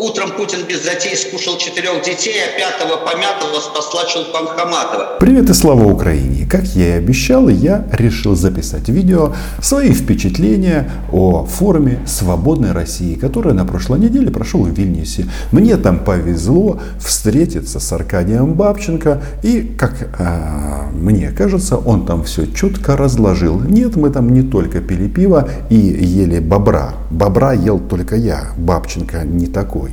Утром 0.00 0.30
Путин 0.36 0.60
без 0.68 0.84
затей 0.84 1.16
скушал 1.16 1.58
четырех 1.58 2.04
детей, 2.04 2.36
а 2.40 2.56
пятого 2.56 3.04
помятого 3.04 3.60
спасла 3.60 4.04
Чулпан 4.04 4.46
Хаматова. 4.46 5.16
Привет 5.18 5.50
и 5.50 5.54
слава 5.54 5.84
Украине! 5.90 6.46
Как 6.48 6.64
я 6.76 6.94
и 6.94 6.98
обещал, 6.98 7.48
я 7.48 7.84
решил 7.90 8.36
записать 8.36 8.88
видео 8.88 9.34
свои 9.60 9.92
впечатления 9.92 10.88
о 11.10 11.44
форуме 11.44 11.98
«Свободной 12.06 12.70
России», 12.70 13.16
который 13.16 13.54
на 13.54 13.64
прошлой 13.64 13.98
неделе 13.98 14.30
прошел 14.30 14.62
в 14.62 14.68
Вильнюсе. 14.68 15.26
Мне 15.50 15.76
там 15.76 16.04
повезло 16.04 16.78
встретиться 17.00 17.80
с 17.80 17.92
Аркадием 17.92 18.54
Бабченко 18.54 19.20
и, 19.42 19.62
как 19.62 19.94
э, 20.16 20.92
мне 20.92 21.32
кажется, 21.32 21.76
он 21.76 22.06
там 22.06 22.22
все 22.22 22.46
четко 22.46 22.96
разложил. 22.96 23.58
Нет, 23.60 23.96
мы 23.96 24.10
там 24.10 24.32
не 24.32 24.42
только 24.42 24.80
пили 24.80 25.08
пиво 25.08 25.48
и 25.70 25.76
ели 25.76 26.38
бобра. 26.38 26.94
Бобра 27.10 27.52
ел 27.52 27.80
только 27.80 28.14
я, 28.14 28.52
Бабченко 28.56 29.24
не 29.24 29.46
такой. 29.46 29.87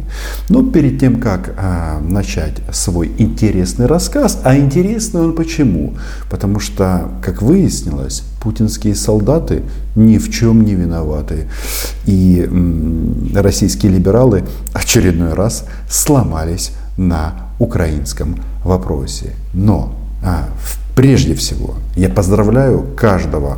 Но 0.49 0.63
перед 0.63 0.99
тем, 0.99 1.19
как 1.19 1.53
а, 1.57 1.99
начать 1.99 2.55
свой 2.71 3.11
интересный 3.17 3.85
рассказ, 3.85 4.39
а 4.43 4.57
интересный 4.57 5.21
он 5.21 5.35
почему? 5.35 5.95
Потому 6.29 6.59
что, 6.59 7.09
как 7.21 7.41
выяснилось, 7.41 8.23
путинские 8.41 8.95
солдаты 8.95 9.63
ни 9.95 10.17
в 10.17 10.31
чем 10.31 10.63
не 10.63 10.75
виноваты. 10.75 11.47
И 12.05 12.45
м, 12.47 13.31
российские 13.33 13.91
либералы 13.91 14.43
очередной 14.73 15.33
раз 15.33 15.65
сломались 15.89 16.71
на 16.97 17.33
украинском 17.59 18.37
вопросе. 18.63 19.33
Но 19.53 19.95
а, 20.23 20.49
прежде 20.95 21.35
всего 21.35 21.75
я 21.95 22.09
поздравляю 22.09 22.85
каждого 22.95 23.57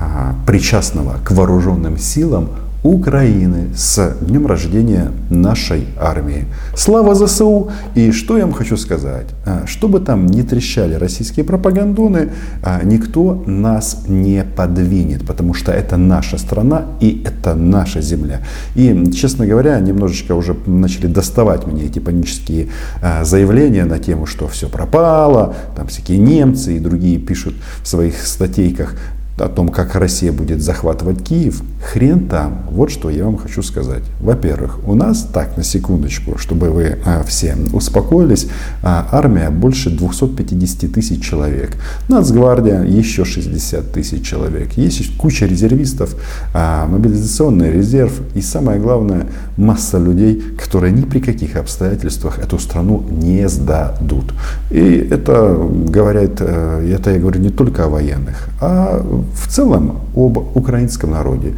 а, 0.00 0.34
причастного 0.46 1.16
к 1.24 1.32
вооруженным 1.32 1.98
силам 1.98 2.50
Украины 2.88 3.68
с 3.76 4.16
днем 4.22 4.46
рождения 4.46 5.12
нашей 5.28 5.86
армии. 6.00 6.46
Слава 6.74 7.14
ЗСУ! 7.14 7.70
И 7.94 8.12
что 8.12 8.38
я 8.38 8.46
вам 8.46 8.54
хочу 8.54 8.78
сказать? 8.78 9.26
А, 9.44 9.64
что 9.66 9.88
бы 9.88 10.00
там 10.00 10.24
ни 10.24 10.40
трещали 10.40 10.94
российские 10.94 11.44
пропагандоны, 11.44 12.30
а, 12.62 12.82
никто 12.82 13.42
нас 13.46 14.04
не 14.08 14.42
подвинет, 14.42 15.26
потому 15.26 15.52
что 15.52 15.70
это 15.70 15.98
наша 15.98 16.38
страна 16.38 16.86
и 17.00 17.22
это 17.26 17.54
наша 17.54 18.00
земля. 18.00 18.40
И, 18.74 19.10
честно 19.12 19.46
говоря, 19.46 19.78
немножечко 19.80 20.34
уже 20.34 20.56
начали 20.64 21.08
доставать 21.08 21.66
мне 21.66 21.84
эти 21.84 21.98
панические 21.98 22.68
а, 23.02 23.22
заявления 23.22 23.84
на 23.84 23.98
тему, 23.98 24.24
что 24.24 24.48
все 24.48 24.66
пропало, 24.66 25.54
там 25.76 25.88
всякие 25.88 26.16
немцы 26.16 26.76
и 26.76 26.80
другие 26.80 27.18
пишут 27.18 27.54
в 27.82 27.88
своих 27.88 28.26
статейках, 28.26 28.94
о 29.40 29.48
том, 29.48 29.68
как 29.68 29.94
Россия 29.94 30.32
будет 30.32 30.62
захватывать 30.62 31.22
Киев, 31.24 31.62
хрен 31.82 32.28
там. 32.28 32.64
Вот 32.70 32.90
что 32.90 33.10
я 33.10 33.24
вам 33.24 33.36
хочу 33.36 33.62
сказать. 33.62 34.02
Во-первых, 34.20 34.80
у 34.86 34.94
нас, 34.94 35.28
так, 35.32 35.56
на 35.56 35.62
секундочку, 35.62 36.38
чтобы 36.38 36.70
вы 36.70 36.98
а, 37.04 37.22
все 37.24 37.56
успокоились, 37.72 38.48
а, 38.82 39.08
армия 39.12 39.50
больше 39.50 39.90
250 39.90 40.92
тысяч 40.92 41.22
человек. 41.22 41.76
Нацгвардия 42.08 42.82
еще 42.82 43.24
60 43.24 43.92
тысяч 43.92 44.26
человек. 44.26 44.72
Есть 44.72 45.16
куча 45.16 45.46
резервистов, 45.46 46.14
а, 46.52 46.86
мобилизационный 46.86 47.70
резерв 47.70 48.12
и 48.34 48.40
самое 48.40 48.80
главное, 48.80 49.26
масса 49.56 49.98
людей, 49.98 50.42
которые 50.58 50.92
ни 50.92 51.02
при 51.02 51.20
каких 51.20 51.56
обстоятельствах 51.56 52.38
эту 52.38 52.58
страну 52.58 53.04
не 53.10 53.48
сдадут. 53.48 54.32
И 54.70 55.08
это 55.10 55.54
говорит, 55.88 56.40
э, 56.40 56.94
это 56.94 57.10
я 57.10 57.18
говорю 57.18 57.40
не 57.40 57.50
только 57.50 57.84
о 57.84 57.88
военных, 57.88 58.48
а 58.60 59.04
в 59.34 59.48
целом 59.48 60.00
об 60.14 60.56
украинском 60.56 61.10
народе. 61.10 61.54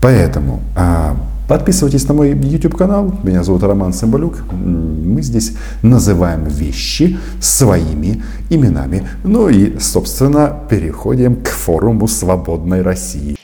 Поэтому 0.00 0.62
а, 0.76 1.16
Подписывайтесь 1.48 2.06
на 2.06 2.12
мой 2.12 2.32
YouTube 2.32 2.76
канал. 2.76 3.10
Меня 3.22 3.42
зовут 3.42 3.62
Роман 3.62 3.94
Сымбалюк. 3.94 4.52
Мы 4.52 5.22
здесь 5.22 5.56
называем 5.82 6.44
вещи 6.44 7.18
своими 7.40 8.22
именами. 8.50 9.08
Ну 9.24 9.48
и, 9.48 9.78
собственно, 9.78 10.60
переходим 10.68 11.42
к 11.42 11.48
форуму 11.48 12.06
«Свободной 12.06 12.82
России». 12.82 13.38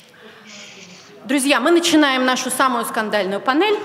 Друзья, 1.24 1.60
мы 1.60 1.70
начинаем 1.70 2.26
нашу 2.26 2.50
самую 2.50 2.84
скандальную 2.84 3.40
панель. 3.40 3.78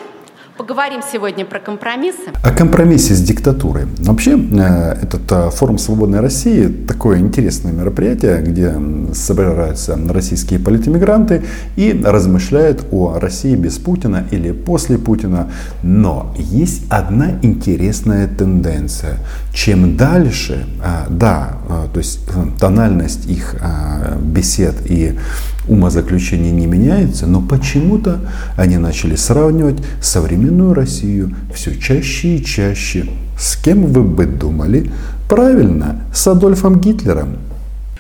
Поговорим 0.60 1.00
сегодня 1.10 1.46
про 1.46 1.60
компромиссы. 1.60 2.34
О 2.44 2.52
компромиссе 2.52 3.14
с 3.14 3.22
диктатурой. 3.22 3.86
Вообще, 4.00 4.32
э, 4.38 4.98
этот 5.04 5.32
э, 5.32 5.52
форум 5.52 5.78
«Свободной 5.78 6.20
России» 6.20 6.68
такое 6.68 7.20
интересное 7.20 7.72
мероприятие, 7.72 8.42
где 8.42 8.74
собираются 9.14 9.98
российские 10.10 10.60
политэмигранты 10.60 11.44
и 11.78 12.04
размышляют 12.06 12.86
о 12.92 13.20
России 13.20 13.56
без 13.56 13.78
Путина 13.78 14.26
или 14.32 14.52
после 14.52 14.98
Путина. 14.98 15.50
Но 15.82 16.36
есть 16.36 16.84
одна 16.90 17.40
интересная 17.42 18.28
тенденция. 18.28 19.14
Чем 19.54 19.96
дальше, 19.96 20.66
э, 20.84 21.06
да, 21.10 21.54
то 21.94 22.00
есть 22.00 22.20
тональность 22.60 23.28
их 23.28 23.56
бесед 24.22 24.76
и 24.90 25.18
умозаключения 25.70 26.52
не 26.52 26.66
меняется, 26.66 27.28
но 27.28 27.42
почему-то 27.42 28.20
они 28.58 28.78
начали 28.78 29.16
сравнивать 29.16 29.78
современную 30.02 30.74
Россию 30.74 31.36
все 31.54 31.76
чаще 31.76 32.38
и 32.38 32.44
чаще. 32.44 33.06
С 33.38 33.56
кем 33.56 33.86
вы 33.86 34.04
бы 34.04 34.26
думали? 34.26 34.92
Правильно, 35.30 36.02
с 36.14 36.28
Адольфом 36.28 36.80
Гитлером. 36.80 37.38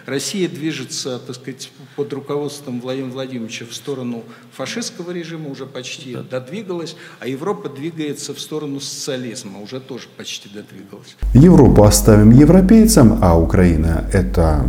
Россия 0.10 0.50
движется, 0.50 1.20
так 1.20 1.36
сказать, 1.36 1.72
под 1.96 2.12
руководством 2.14 2.82
Владимира 2.82 3.12
Владимировича 3.12 3.66
в 3.70 3.74
сторону 3.76 4.24
фашистского 4.52 5.12
режима, 5.12 5.50
уже 5.50 5.66
почти 5.66 6.14
да. 6.14 6.24
додвигалась, 6.24 6.96
а 7.20 7.28
Европа 7.28 7.70
двигается 7.70 8.34
в 8.34 8.40
сторону 8.40 8.80
социализма, 8.80 9.62
уже 9.62 9.80
тоже 9.80 10.08
почти 10.18 10.50
додвигалась. 10.50 11.16
Европу 11.34 11.84
оставим 11.84 12.32
европейцам, 12.32 13.20
а 13.22 13.38
Украина 13.38 14.10
это 14.12 14.66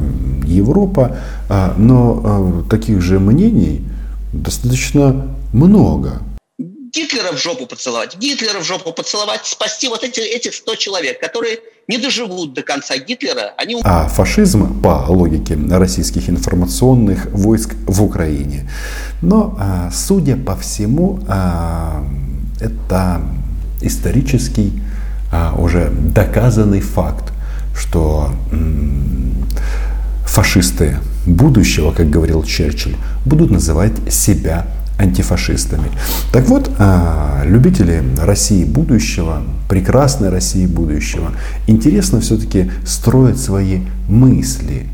Европа, 0.47 1.17
а, 1.49 1.75
но 1.79 2.23
а, 2.23 2.71
таких 2.71 3.01
же 3.01 3.19
мнений 3.19 3.83
достаточно 4.33 5.35
много. 5.53 6.23
Гитлера 6.93 7.33
в 7.33 7.39
жопу 7.39 7.67
поцеловать, 7.67 8.17
Гитлера 8.19 8.59
в 8.61 8.65
жопу 8.65 8.93
поцеловать, 8.93 9.47
спасти 9.47 9.89
вот 9.89 10.05
эти, 10.05 10.21
этих 10.21 10.55
100 10.55 10.75
человек, 10.75 11.21
которые 11.21 11.61
не 11.91 11.99
доживут 11.99 12.55
до 12.55 12.63
конца 12.63 12.97
Гитлера. 12.97 13.53
Они... 13.57 13.81
А 13.83 14.07
фашизм, 14.07 14.81
по 14.81 15.07
логике 15.09 15.59
российских 15.71 16.31
информационных 16.31 17.27
войск 17.33 17.75
в 17.87 18.03
Украине. 18.03 18.71
Но, 19.23 19.57
а, 19.59 19.91
судя 19.93 20.37
по 20.37 20.57
всему, 20.57 21.19
а, 21.27 22.05
это 22.61 23.21
исторический, 23.81 24.81
а, 25.33 25.57
уже 25.59 25.91
доказанный 25.91 26.81
факт, 26.81 27.33
что 27.77 28.31
фашисты 30.25 30.99
будущего, 31.27 31.91
как 31.91 32.09
говорил 32.09 32.45
Черчилль, 32.45 32.97
будут 33.25 33.51
называть 33.51 34.13
себя 34.13 34.67
антифашистами. 35.01 35.91
Так 36.33 36.45
вот, 36.47 36.71
а, 36.79 37.43
любители 37.45 38.03
России 38.21 38.65
будущего, 38.65 39.43
прекрасной 39.69 40.29
России 40.29 40.67
будущего, 40.67 41.33
интересно 41.67 42.21
все-таки 42.21 42.71
строить 42.87 43.41
свои 43.41 43.81
мысли. 44.09 44.87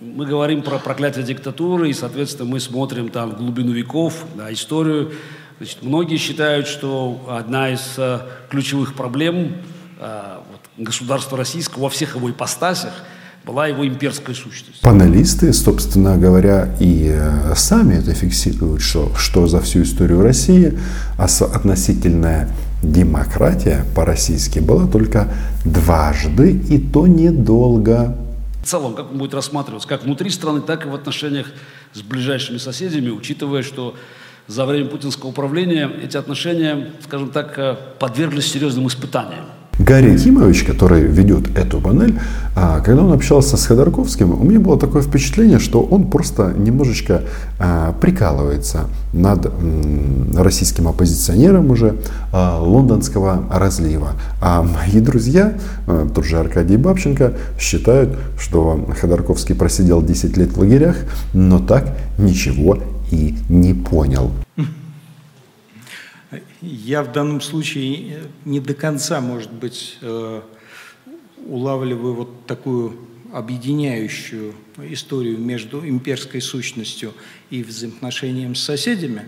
Мы 0.00 0.26
говорим 0.26 0.62
про 0.62 0.78
проклятие 0.78 1.24
диктатуры, 1.24 1.88
и, 1.88 1.92
соответственно, 1.92 2.50
мы 2.50 2.60
смотрим 2.60 3.08
там 3.08 3.30
в 3.30 3.38
глубину 3.38 3.72
веков, 3.72 4.24
на 4.34 4.52
историю. 4.52 5.12
Значит, 5.58 5.78
многие 5.82 6.16
считают, 6.16 6.66
что 6.66 7.24
одна 7.30 7.70
из 7.70 7.94
э, 7.96 8.18
ключевых 8.50 8.94
проблем 8.94 9.52
вот, 10.00 10.84
государства 10.84 11.38
российского 11.38 11.84
во 11.84 11.88
всех 11.88 12.16
его 12.16 12.28
ипостасях– 12.28 12.92
была 13.44 13.66
его 13.66 13.86
имперская 13.86 14.34
сущность. 14.34 14.80
Панелисты, 14.80 15.52
собственно 15.52 16.16
говоря, 16.16 16.74
и 16.80 17.10
э, 17.12 17.54
сами 17.56 17.94
это 17.94 18.14
фиксируют, 18.14 18.82
что, 18.82 19.12
что 19.16 19.46
за 19.46 19.60
всю 19.60 19.82
историю 19.82 20.22
России 20.22 20.78
относительная 21.18 22.48
демократия 22.82 23.84
по-российски 23.94 24.58
была 24.58 24.86
только 24.86 25.32
дважды, 25.64 26.52
и 26.52 26.78
то 26.78 27.06
недолго. 27.06 28.16
В 28.62 28.66
целом, 28.66 28.94
как 28.94 29.10
он 29.10 29.18
будет 29.18 29.34
рассматриваться, 29.34 29.88
как 29.88 30.04
внутри 30.04 30.30
страны, 30.30 30.60
так 30.60 30.86
и 30.86 30.88
в 30.88 30.94
отношениях 30.94 31.46
с 31.92 32.02
ближайшими 32.02 32.58
соседями, 32.58 33.10
учитывая, 33.10 33.62
что 33.62 33.94
за 34.46 34.66
время 34.66 34.88
путинского 34.88 35.30
управления 35.30 35.90
эти 36.02 36.16
отношения, 36.16 36.92
скажем 37.04 37.30
так, 37.30 37.58
э, 37.58 37.76
подверглись 37.98 38.50
серьезным 38.50 38.86
испытаниям. 38.86 39.46
Гарри 39.92 40.16
Кимович, 40.16 40.62
который 40.64 41.02
ведет 41.02 41.54
эту 41.54 41.78
панель, 41.78 42.18
а, 42.56 42.80
когда 42.80 43.02
он 43.02 43.12
общался 43.12 43.58
с 43.58 43.66
Ходорковским, 43.66 44.32
у 44.32 44.42
меня 44.42 44.58
было 44.58 44.80
такое 44.80 45.02
впечатление, 45.02 45.58
что 45.58 45.82
он 45.82 46.08
просто 46.08 46.54
немножечко 46.56 47.24
а, 47.58 47.92
прикалывается 48.00 48.86
над 49.12 49.52
российским 50.34 50.88
оппозиционером 50.88 51.70
уже 51.70 51.96
а, 52.32 52.58
лондонского 52.58 53.44
разлива. 53.52 54.12
А 54.40 54.62
мои 54.62 54.98
друзья, 54.98 55.58
тот 56.14 56.24
же 56.24 56.38
Аркадий 56.38 56.78
Бабченко, 56.78 57.34
считают, 57.58 58.16
что 58.40 58.88
Ходорковский 58.98 59.54
просидел 59.54 60.00
10 60.00 60.38
лет 60.38 60.52
в 60.52 60.58
лагерях, 60.58 60.96
но 61.34 61.58
так 61.58 61.94
ничего 62.16 62.78
и 63.10 63.34
не 63.50 63.74
понял. 63.74 64.30
Я 66.60 67.02
в 67.02 67.12
данном 67.12 67.40
случае 67.40 68.20
не 68.44 68.60
до 68.60 68.74
конца, 68.74 69.20
может 69.20 69.52
быть, 69.52 69.98
улавливаю 71.46 72.14
вот 72.14 72.46
такую 72.46 72.96
объединяющую 73.32 74.52
историю 74.90 75.38
между 75.38 75.86
имперской 75.86 76.40
сущностью 76.40 77.12
и 77.50 77.62
взаимоотношением 77.62 78.54
с 78.54 78.62
соседями, 78.62 79.22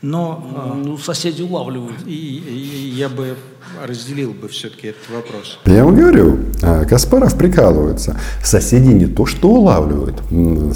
но... 0.00 0.74
Ну, 0.76 0.90
ну 0.90 0.98
соседи 0.98 1.42
улавливают. 1.42 2.06
И, 2.06 2.12
и 2.12 2.90
я 2.90 3.08
бы 3.08 3.36
разделил 3.84 4.32
бы 4.32 4.48
все-таки 4.48 4.88
этот 4.88 5.10
вопрос. 5.10 5.58
Я 5.66 5.84
вам 5.84 5.96
говорю, 5.96 6.38
а, 6.62 6.84
Каспаров 6.84 7.36
прикалывается. 7.36 8.18
Соседи 8.42 8.88
не 8.88 9.06
то 9.06 9.26
что 9.26 9.48
улавливают, 9.48 10.22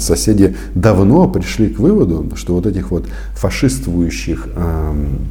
соседи 0.01 0.55
давно 0.75 1.29
пришли 1.29 1.69
к 1.69 1.79
выводу, 1.79 2.35
что 2.35 2.53
вот 2.55 2.65
этих 2.65 2.91
вот 2.91 3.07
фашистующих 3.35 4.47
эм, 4.55 5.27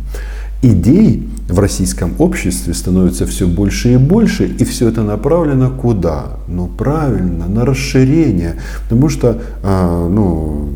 идей 0.63 1.29
в 1.49 1.59
российском 1.59 2.15
обществе 2.19 2.73
становится 2.73 3.27
все 3.27 3.47
больше 3.47 3.95
и 3.95 3.97
больше, 3.97 4.47
и 4.47 4.65
все 4.65 4.89
это 4.89 5.03
направлено 5.03 5.71
куда? 5.71 6.39
Ну 6.49 6.69
правильно, 6.69 7.47
на 7.49 7.67
расширение, 7.67 8.61
потому 8.85 9.09
что, 9.09 9.43
э, 9.63 10.09
ну, 10.09 10.71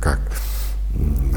как, 0.00 0.20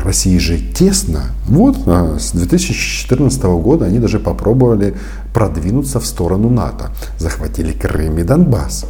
России 0.03 0.37
же 0.37 0.57
тесно. 0.59 1.31
Вот 1.45 1.77
э, 1.87 2.17
с 2.19 2.31
2014 2.31 3.43
года 3.43 3.85
они 3.85 3.99
даже 3.99 4.19
попробовали 4.19 4.95
продвинуться 5.33 5.99
в 5.99 6.05
сторону 6.05 6.49
НАТО, 6.49 6.91
захватили 7.17 7.71
Крым 7.71 8.19
и 8.19 8.23
Донбасс. 8.23 8.85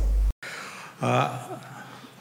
А 0.99 1.43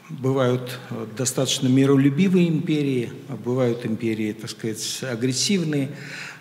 бывают 0.09 0.79
достаточно 1.17 1.67
миролюбивые 1.67 2.47
империи, 2.49 3.11
а 3.29 3.35
бывают 3.35 3.85
империи, 3.85 4.33
так 4.33 4.49
сказать, 4.49 5.03
агрессивные. 5.11 5.89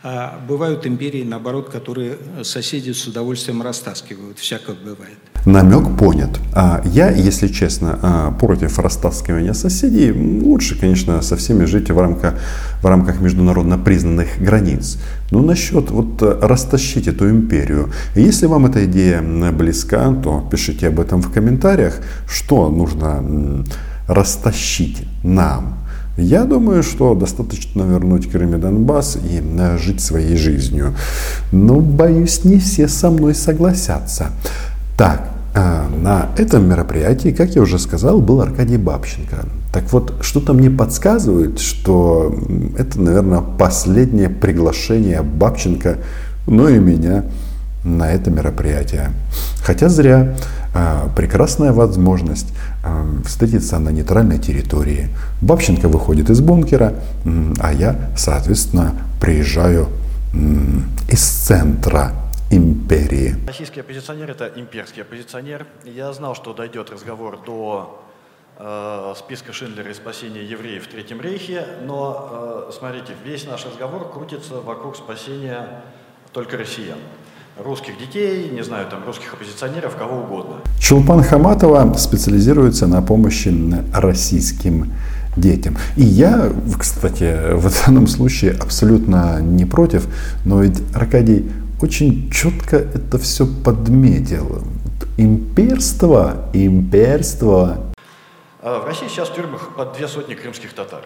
А 0.05 0.41
бывают 0.49 0.85
империи, 0.85 1.23
наоборот, 1.23 1.71
которые 1.71 2.17
соседи 2.43 2.91
с 2.91 3.07
удовольствием 3.07 3.63
растаскивают. 3.63 4.39
Всякое 4.39 4.75
бывает. 4.75 5.17
Намек 5.45 5.97
понят. 5.97 6.41
А 6.53 6.83
я, 6.85 7.11
если 7.11 7.47
честно, 7.47 7.99
а, 8.03 8.31
против 8.33 8.79
растаскивания 8.81 9.53
соседей. 9.53 10.13
Лучше, 10.43 10.79
конечно, 10.79 11.23
со 11.23 11.37
всеми 11.37 11.67
жить 11.67 11.91
в 11.91 11.99
рамках, 11.99 12.35
в 12.81 12.87
рамках 12.87 13.21
международно 13.21 13.79
признанных 13.79 14.41
границ. 14.41 14.99
Но 15.31 15.41
насчет 15.41 15.91
вот 15.91 16.21
растащить 16.23 17.07
эту 17.07 17.31
империю. 17.31 17.93
Если 18.17 18.47
вам 18.47 18.67
эта 18.67 18.85
идея 18.87 19.23
близка, 19.53 20.13
то 20.15 20.47
пишите 20.51 20.89
об 20.89 20.99
этом 20.99 21.23
в 21.23 21.33
комментариях, 21.33 22.01
что 22.29 22.69
нужно 22.69 23.65
растащить 24.09 25.05
нам 25.23 25.79
я 26.17 26.45
думаю, 26.45 26.83
что 26.83 27.15
достаточно 27.15 27.83
вернуть 27.83 28.31
Крым 28.31 28.55
и 28.55 28.59
Донбасс 28.59 29.17
и 29.17 29.43
э, 29.43 29.79
жить 29.79 30.01
своей 30.01 30.37
жизнью. 30.37 30.95
Но, 31.53 31.81
боюсь, 31.81 32.45
не 32.45 32.59
все 32.59 32.87
со 32.87 33.11
мной 33.11 33.35
согласятся. 33.35 34.27
Так, 34.99 35.31
э, 35.55 35.83
на 36.03 36.29
этом 36.37 36.69
мероприятии, 36.69 37.31
как 37.31 37.57
я 37.57 37.63
уже 37.63 37.79
сказал, 37.79 38.21
был 38.21 38.43
Аркадий 38.43 38.77
Бабченко. 38.77 39.47
Так 39.73 39.91
вот, 39.91 40.15
что-то 40.21 40.53
мне 40.53 40.71
подсказывает, 40.71 41.59
что 41.59 42.35
это, 42.77 43.01
наверное, 43.01 43.41
последнее 43.41 44.29
приглашение 44.29 45.23
Бабченко, 45.23 45.97
ну 46.47 46.69
и 46.69 46.79
меня 46.79 47.25
на 47.85 48.11
это 48.13 48.31
мероприятие. 48.31 49.13
Хотя 49.65 49.89
зря. 49.89 50.35
А, 50.75 51.11
прекрасная 51.15 51.73
возможность 51.73 52.55
а, 52.83 53.05
встретиться 53.27 53.79
на 53.79 53.91
нейтральной 53.91 54.39
территории. 54.39 55.09
Бабченко 55.43 55.89
выходит 55.89 56.31
из 56.31 56.41
бункера, 56.41 56.95
а 57.61 57.73
я, 57.75 58.11
соответственно, 58.17 58.95
приезжаю 59.21 59.89
из 61.11 61.23
центра 61.23 62.13
империи. 62.51 63.37
Российский 63.47 63.81
оппозиционер– 63.81 64.31
это 64.33 64.51
имперский 64.57 65.03
оппозиционер. 65.03 65.67
Я 65.85 66.13
знал, 66.15 66.35
что 66.35 66.55
дойдет 66.55 66.91
разговор 66.91 67.39
до 67.45 68.03
э, 68.59 69.15
списка 69.19 69.53
Шиндлера 69.53 69.91
и 69.91 69.95
спасения 69.95 70.43
евреев 70.43 70.87
в 70.87 70.89
Третьем 70.89 71.21
Рейхе, 71.21 71.67
но, 71.85 72.69
э, 72.69 72.73
смотрите, 72.73 73.13
весь 73.25 73.47
наш 73.47 73.67
разговор 73.67 74.11
крутится 74.11 74.61
вокруг 74.61 74.97
спасения 74.97 75.83
только 76.33 76.57
россиян 76.57 76.99
русских 77.59 77.99
детей, 77.99 78.51
не 78.51 78.63
знаю, 78.63 78.87
там, 78.89 79.05
русских 79.05 79.35
оппозиционеров, 79.35 79.97
кого 79.97 80.23
угодно. 80.23 80.57
Чулпан 80.79 81.23
Хаматова 81.23 81.95
специализируется 81.95 82.87
на 82.87 83.03
помощи 83.03 83.53
российским 83.95 84.93
детям. 85.37 85.77
И 85.97 86.03
я, 86.03 86.53
кстати, 86.79 87.55
в 87.55 87.85
данном 87.85 88.07
случае 88.07 88.53
абсолютно 88.53 89.41
не 89.41 89.65
против, 89.65 90.07
но 90.45 90.63
ведь 90.63 90.83
Аркадий 90.95 91.51
очень 91.81 92.31
четко 92.31 92.77
это 92.77 93.19
все 93.19 93.47
подметил. 93.47 94.63
Имперство, 95.17 96.49
имперство. 96.53 97.93
А 98.63 98.81
в 98.81 98.87
России 98.87 99.09
сейчас 99.09 99.29
в 99.29 99.35
тюрьмах 99.35 99.75
под 99.77 99.95
две 99.95 100.07
сотни 100.07 100.35
крымских 100.35 100.73
татар 100.73 101.03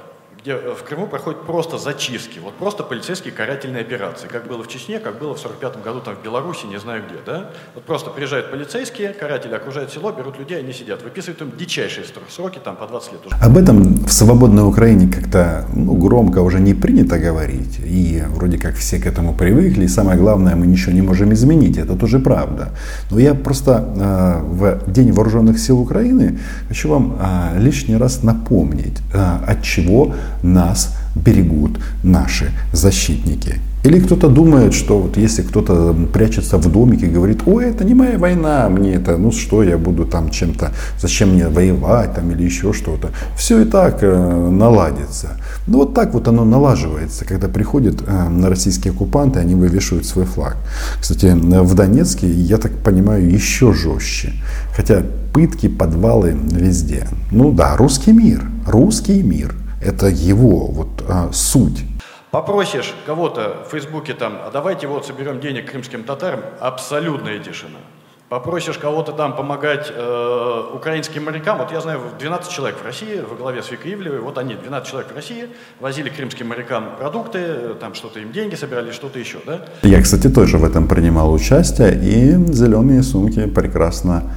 где 0.47 0.55
э, 0.55 0.75
в 0.79 0.85
Крыму 0.85 1.09
проходят 1.09 1.45
просто 1.45 1.77
зачистки, 1.77 2.39
вот 2.39 2.55
просто 2.55 2.85
полицейские 2.85 3.33
карательные 3.33 3.81
операции, 3.81 4.29
как 4.29 4.47
было 4.47 4.63
в 4.63 4.69
Чечне, 4.69 5.01
как 5.01 5.19
было 5.19 5.35
в 5.35 5.41
45 5.41 5.83
году 5.83 6.01
там 6.01 6.15
в 6.15 6.23
Беларуси, 6.23 6.67
не 6.67 6.79
знаю 6.79 7.03
где, 7.09 7.19
да? 7.27 7.51
Вот 7.75 7.85
просто 7.85 8.11
приезжают 8.11 8.53
полицейские, 8.53 9.09
каратели 9.09 9.55
окружают 9.55 9.93
село, 9.93 10.13
берут 10.13 10.39
людей, 10.39 10.59
они 10.61 10.73
сидят, 10.73 11.03
выписывают 11.03 11.43
им 11.43 11.53
дичайшие 11.59 12.07
сроки, 12.31 12.61
там 12.65 12.77
по 12.77 12.87
20 12.87 13.13
лет 13.13 13.27
уже. 13.27 13.37
Об 13.43 13.57
этом 13.57 14.07
в 14.07 14.13
свободной 14.13 14.63
Украине 14.63 15.13
как-то 15.13 15.67
ну, 15.75 15.95
громко 15.95 16.43
уже 16.43 16.61
не 16.61 16.75
принято 16.75 17.19
говорить, 17.19 17.81
и 17.85 18.23
вроде 18.29 18.59
как 18.59 18.77
все 18.77 18.99
к 18.99 19.07
этому 19.07 19.35
привыкли, 19.35 19.85
и 19.85 19.89
самое 19.89 20.17
главное, 20.17 20.55
мы 20.55 20.67
ничего 20.67 20.93
не 20.93 21.03
можем 21.03 21.33
изменить, 21.33 21.77
это 21.77 21.97
тоже 21.97 22.21
правда. 22.21 22.69
Но 23.11 23.19
я 23.19 23.35
просто 23.35 23.73
э, 23.73 24.43
в 24.45 24.93
День 24.93 25.13
вооруженных 25.13 25.59
сил 25.59 25.81
Украины 25.81 26.39
хочу 26.69 26.89
вам 26.89 27.19
э, 27.21 27.59
лишний 27.59 27.97
раз 27.97 28.23
напомнить, 28.23 28.99
э, 29.13 29.53
от 29.53 29.63
чего 29.63 30.15
нас 30.43 30.95
берегут 31.15 31.79
наши 32.03 32.51
защитники. 32.73 33.61
Или 33.87 34.01
кто-то 34.01 34.29
думает, 34.29 34.75
что 34.75 34.99
вот 34.99 35.17
если 35.17 35.43
кто-то 35.43 35.95
прячется 36.13 36.59
в 36.59 36.73
домике 36.73 37.07
и 37.07 37.09
говорит, 37.09 37.43
ой, 37.47 37.67
это 37.67 37.85
не 37.85 37.95
моя 37.95 38.19
война, 38.19 38.69
мне 38.69 38.95
это, 38.95 39.17
ну 39.17 39.31
что 39.31 39.63
я 39.63 39.79
буду 39.79 40.05
там 40.05 40.31
чем-то, 40.31 40.73
зачем 41.01 41.35
мне 41.35 41.47
воевать 41.47 42.15
там 42.15 42.33
или 42.33 42.43
еще 42.43 42.73
что-то. 42.73 43.11
Все 43.37 43.61
и 43.61 43.65
так 43.65 44.03
э, 44.03 44.51
наладится. 44.51 45.39
Ну 45.69 45.79
вот 45.79 45.95
так 45.95 46.15
вот 46.15 46.27
оно 46.27 46.45
налаживается, 46.45 47.25
когда 47.25 47.47
приходят 47.47 48.03
э, 48.05 48.29
на 48.29 48.49
российские 48.49 48.93
оккупанты, 48.93 49.39
они 49.39 49.55
вывешивают 49.55 50.05
свой 50.05 50.25
флаг. 50.25 50.57
Кстати, 51.01 51.27
в 51.27 51.75
Донецке, 51.75 52.29
я 52.29 52.57
так 52.57 52.73
понимаю, 52.73 53.31
еще 53.31 53.73
жестче. 53.73 54.33
Хотя 54.75 55.03
пытки, 55.33 55.69
подвалы 55.69 56.37
везде. 56.51 57.07
Ну 57.31 57.53
да, 57.53 57.77
русский 57.77 58.11
мир, 58.11 58.43
русский 58.67 59.23
мир– 59.23 59.55
это 59.87 60.07
его 60.09 60.67
вот 60.67 60.89
а, 61.09 61.31
суть. 61.33 61.85
Попросишь 62.31 62.93
кого-то 63.07 63.65
в 63.67 63.71
Фейсбуке 63.71 64.13
там, 64.13 64.39
а 64.45 64.51
давайте 64.51 64.89
вот 64.89 65.07
соберем 65.07 65.41
денег 65.41 65.71
крымским 65.71 66.03
татарам, 66.03 66.41
абсолютная 66.61 67.39
тишина. 67.39 67.79
Попросишь 68.29 68.77
кого-то 68.77 69.13
там 69.13 69.37
помогать 69.37 69.87
э, 69.89 70.63
украинским 70.75 71.25
морякам, 71.27 71.59
вот 71.59 71.71
я 71.71 71.81
знаю, 71.81 72.01
12 72.19 72.51
человек 72.51 72.77
в 72.83 72.85
России, 72.85 73.21
во 73.21 73.37
главе 73.37 73.63
с 73.63 73.71
Викой 73.71 73.95
Ивлевой, 73.95 74.19
вот 74.19 74.37
они, 74.37 74.57
12 74.57 74.91
человек 74.91 75.13
в 75.13 75.15
России, 75.15 75.49
возили 75.79 76.09
крымским 76.09 76.49
морякам 76.49 76.97
продукты, 76.99 77.75
там 77.81 77.95
что-то 77.95 78.19
им 78.19 78.33
деньги 78.33 78.57
собирали, 78.57 78.91
что-то 78.91 79.21
еще, 79.21 79.39
да? 79.47 79.65
Я, 79.83 80.03
кстати, 80.03 80.29
тоже 80.29 80.59
в 80.59 80.65
этом 80.65 80.89
принимал 80.89 81.33
участие, 81.33 81.95
и 81.95 82.53
зеленые 82.53 83.05
сумки 83.05 83.47
прекрасно 83.47 84.35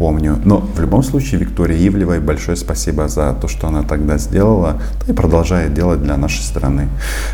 помню. 0.00 0.38
Но 0.46 0.60
в 0.60 0.80
любом 0.80 1.02
случае 1.02 1.40
Виктории 1.40 1.86
Ивлевой 1.86 2.20
большое 2.20 2.56
спасибо 2.56 3.06
за 3.08 3.34
то, 3.34 3.48
что 3.48 3.68
она 3.68 3.82
тогда 3.82 4.16
сделала 4.16 4.80
да 5.06 5.12
и 5.12 5.14
продолжает 5.14 5.74
делать 5.74 6.02
для 6.02 6.16
нашей 6.16 6.42
страны. 6.42 6.88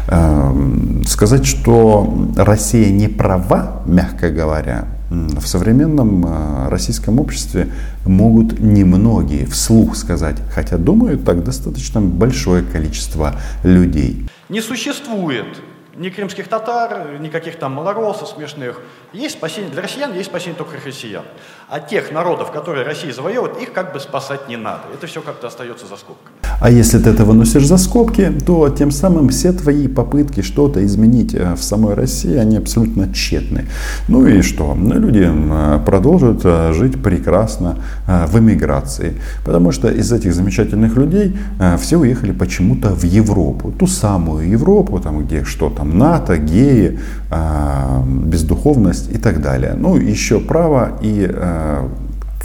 Эм, 0.09 1.05
сказать, 1.07 1.47
что 1.47 2.13
Россия 2.37 2.91
не 2.91 3.07
права, 3.07 3.83
мягко 3.87 4.31
говоря, 4.31 4.87
в 5.11 5.47
современном 5.47 6.27
э, 6.27 6.69
российском 6.69 7.21
обществе 7.21 7.69
могут 8.05 8.59
немногие 8.59 9.47
вслух 9.47 9.95
сказать, 9.95 10.37
хотя 10.53 10.77
думают 10.77 11.25
так 11.25 11.45
достаточно 11.45 12.01
большое 12.01 12.65
количество 12.65 13.37
людей. 13.63 14.27
Не 14.49 14.61
существует 14.61 15.47
ни 15.99 16.11
крымских 16.11 16.49
татар, 16.49 17.19
никаких 17.21 17.59
там 17.59 17.73
малоросов 17.73 18.29
смешных. 18.29 18.81
Есть 19.13 19.37
спасение 19.37 19.71
для 19.71 19.83
россиян, 19.83 20.13
есть 20.13 20.29
спасение 20.29 20.57
только 20.57 20.77
россиян. 20.85 21.25
А 21.69 21.81
тех 21.81 22.13
народов, 22.13 22.51
которые 22.53 22.85
Россия 22.85 23.13
завоевывает, 23.13 23.61
их 23.63 23.73
как 23.73 23.93
бы 23.93 24.01
спасать 24.01 24.49
не 24.49 24.57
надо. 24.57 24.83
Это 24.95 25.07
все 25.07 25.21
как-то 25.21 25.47
остается 25.47 25.87
за 25.87 25.97
скобками. 25.97 26.37
А 26.61 26.71
если 26.71 26.99
ты 26.99 27.11
это 27.11 27.25
выносишь 27.25 27.67
за 27.67 27.77
скобки, 27.77 28.33
то 28.47 28.69
тем 28.69 28.91
самым 28.91 29.29
все 29.29 29.53
твои 29.53 29.89
попытки 29.89 30.43
что-то 30.43 30.85
изменить 30.85 31.35
э, 31.35 31.55
в 31.55 31.63
самой 31.63 31.95
России, 31.95 32.37
они 32.37 32.57
абсолютно 32.57 33.13
тщетны. 33.13 33.67
Ну 34.09 34.27
и 34.27 34.43
что? 34.43 34.75
Ну, 34.75 34.99
люди 34.99 35.31
продолжат 35.85 36.41
э, 36.45 36.73
жить 36.73 37.03
прекрасно 37.03 37.83
э, 38.07 38.27
в 38.27 38.39
эмиграции. 38.39 39.21
Потому 39.45 39.73
что 39.73 39.89
из 39.89 40.13
этих 40.13 40.35
замечательных 40.35 40.97
людей 40.97 41.37
все 41.79 41.97
уехали 41.97 42.33
почему-то 42.33 42.89
в 42.91 43.05
Европу. 43.05 43.73
Ту 43.73 43.87
самую 43.87 44.49
Европу, 44.49 45.01
там, 45.01 45.25
где 45.25 45.45
что 45.45 45.71
там, 45.71 45.86
НАТО, 45.87 46.37
геи, 46.39 46.99
бездуховность 48.05 49.11
и 49.13 49.19
так 49.19 49.41
далее. 49.41 49.75
Ну, 49.77 49.97
еще 49.97 50.41
право 50.41 50.99
и 51.01 51.31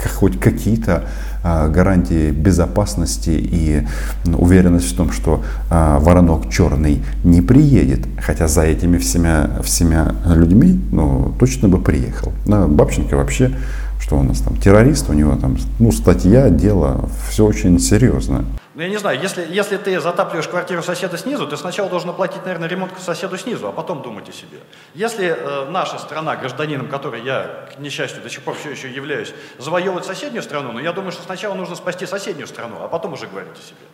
хоть 0.08 0.38
какие-то 0.40 1.04
а, 1.44 1.68
гарантии 1.68 2.30
безопасности 2.30 3.30
и 3.30 3.82
уверенность 4.24 4.92
в 4.92 4.96
том, 4.96 5.10
что 5.10 5.42
а, 5.70 5.98
воронок 5.98 6.50
черный 6.50 7.02
не 7.24 7.40
приедет. 7.40 8.06
Хотя 8.20 8.48
за 8.48 8.62
этими 8.62 8.98
всеми, 8.98 9.62
всеми 9.62 9.98
людьми 10.32 10.80
ну, 10.92 11.34
точно 11.38 11.68
бы 11.68 11.78
приехал. 11.78 12.32
Бабченко 12.46 13.16
вообще, 13.16 13.52
что 14.00 14.18
у 14.18 14.22
нас 14.22 14.38
там, 14.38 14.56
террорист, 14.56 15.10
у 15.10 15.14
него 15.14 15.36
там 15.36 15.56
ну, 15.78 15.90
статья, 15.90 16.48
дело, 16.48 17.08
все 17.28 17.44
очень 17.44 17.78
серьезно. 17.80 18.44
Ну, 18.82 18.86
я 18.86 18.90
не 18.90 18.98
знаю, 18.98 19.20
если, 19.20 19.46
если 19.48 19.76
ты 19.76 20.00
затапливаешь 20.00 20.48
квартиру 20.48 20.82
соседа 20.82 21.16
снизу, 21.16 21.46
ты 21.46 21.56
сначала 21.56 21.88
должен 21.88 22.10
оплатить, 22.10 22.42
наверное, 22.42 22.68
ремонт 22.68 22.92
соседу 22.98 23.38
снизу, 23.38 23.68
а 23.68 23.72
потом 23.72 24.02
думать 24.02 24.28
о 24.28 24.32
себе. 24.32 24.58
Если 24.94 25.26
э, 25.26 25.70
наша 25.70 25.98
страна, 25.98 26.34
гражданином 26.34 26.88
которой 26.88 27.22
я, 27.22 27.68
к 27.72 27.78
несчастью, 27.78 28.24
до 28.24 28.28
сих 28.28 28.42
пор 28.42 28.56
все 28.56 28.70
еще 28.70 28.90
являюсь, 28.90 29.32
завоевывает 29.58 30.04
соседнюю 30.04 30.42
страну, 30.42 30.72
но 30.72 30.80
я 30.80 30.92
думаю, 30.92 31.12
что 31.12 31.22
сначала 31.22 31.54
нужно 31.54 31.76
спасти 31.76 32.06
соседнюю 32.06 32.48
страну, 32.48 32.78
а 32.82 32.88
потом 32.88 33.12
уже 33.12 33.28
говорить 33.28 33.52
о 33.52 33.62
себе. 33.62 33.86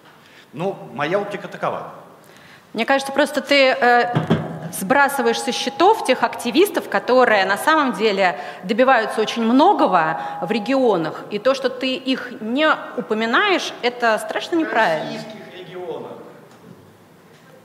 Ну, 0.54 0.74
моя 0.94 1.20
оптика 1.20 1.48
такова. 1.48 1.92
Мне 2.72 2.86
кажется, 2.86 3.12
просто 3.12 3.42
ты 3.42 3.72
э, 3.72 4.14
сбрасываешь 4.72 5.40
со 5.40 5.52
счетов 5.52 6.04
тех 6.04 6.22
активистов, 6.22 6.88
которые 6.88 7.44
на 7.44 7.56
самом 7.56 7.92
деле 7.92 8.38
добиваются 8.64 9.20
очень 9.20 9.42
многого 9.42 10.20
в 10.42 10.50
регионах. 10.50 11.24
И 11.30 11.38
то, 11.38 11.54
что 11.54 11.68
ты 11.68 11.94
их 11.94 12.32
не 12.40 12.68
упоминаешь, 12.96 13.72
это 13.82 14.18
страшно 14.18 14.56
неправильно 14.56 15.37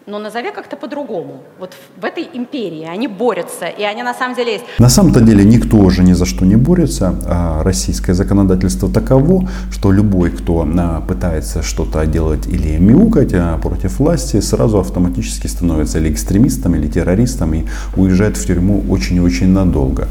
но 0.06 0.20
назови 0.20 0.52
как-то 0.52 0.76
по-другому. 0.76 1.44
Вот 1.60 1.74
в 2.02 2.06
этой 2.06 2.28
империи 2.34 2.86
они 2.86 3.08
борются, 3.08 3.68
и 3.68 3.84
они 3.84 4.04
на 4.04 4.14
самом 4.14 4.36
деле 4.36 4.54
есть. 4.54 4.66
На 4.80 4.90
самом-то 4.90 5.22
деле 5.22 5.46
никто 5.46 5.78
уже 5.78 6.04
ни 6.04 6.14
за 6.14 6.26
что 6.26 6.46
не 6.46 6.56
борется. 6.56 7.16
А 7.26 7.64
российское 7.64 8.14
законодательство 8.14 8.90
таково, 8.90 9.50
что 9.72 9.92
любой, 9.92 10.32
кто 10.32 10.68
а, 10.78 11.02
пытается 11.02 11.64
что-то 11.64 12.06
делать 12.06 12.48
или 12.48 12.78
мяукать 12.78 13.34
а, 13.34 13.58
против 13.58 14.00
власти, 14.00 14.42
сразу 14.42 14.80
автоматически 14.80 15.48
становится 15.48 16.00
или 16.00 16.12
экстремистом, 16.12 16.76
или 16.76 16.88
террористом 16.88 17.54
и 17.54 17.66
уезжает 17.96 18.38
в 18.38 18.46
тюрьму 18.46 18.84
очень 18.90 19.18
и 19.18 19.22
очень 19.22 19.50
надолго. 19.50 20.08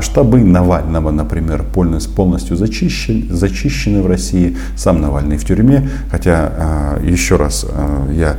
Штабы 0.00 0.40
Навального, 0.40 1.10
например, 1.10 1.64
полностью 1.72 2.56
зачищены, 2.56 3.32
зачищены 3.34 4.02
в 4.02 4.06
России. 4.06 4.56
Сам 4.76 5.00
Навальный 5.00 5.38
в 5.38 5.44
тюрьме, 5.44 5.88
хотя, 6.10 6.98
еще 7.02 7.36
раз, 7.36 7.66
я 8.12 8.36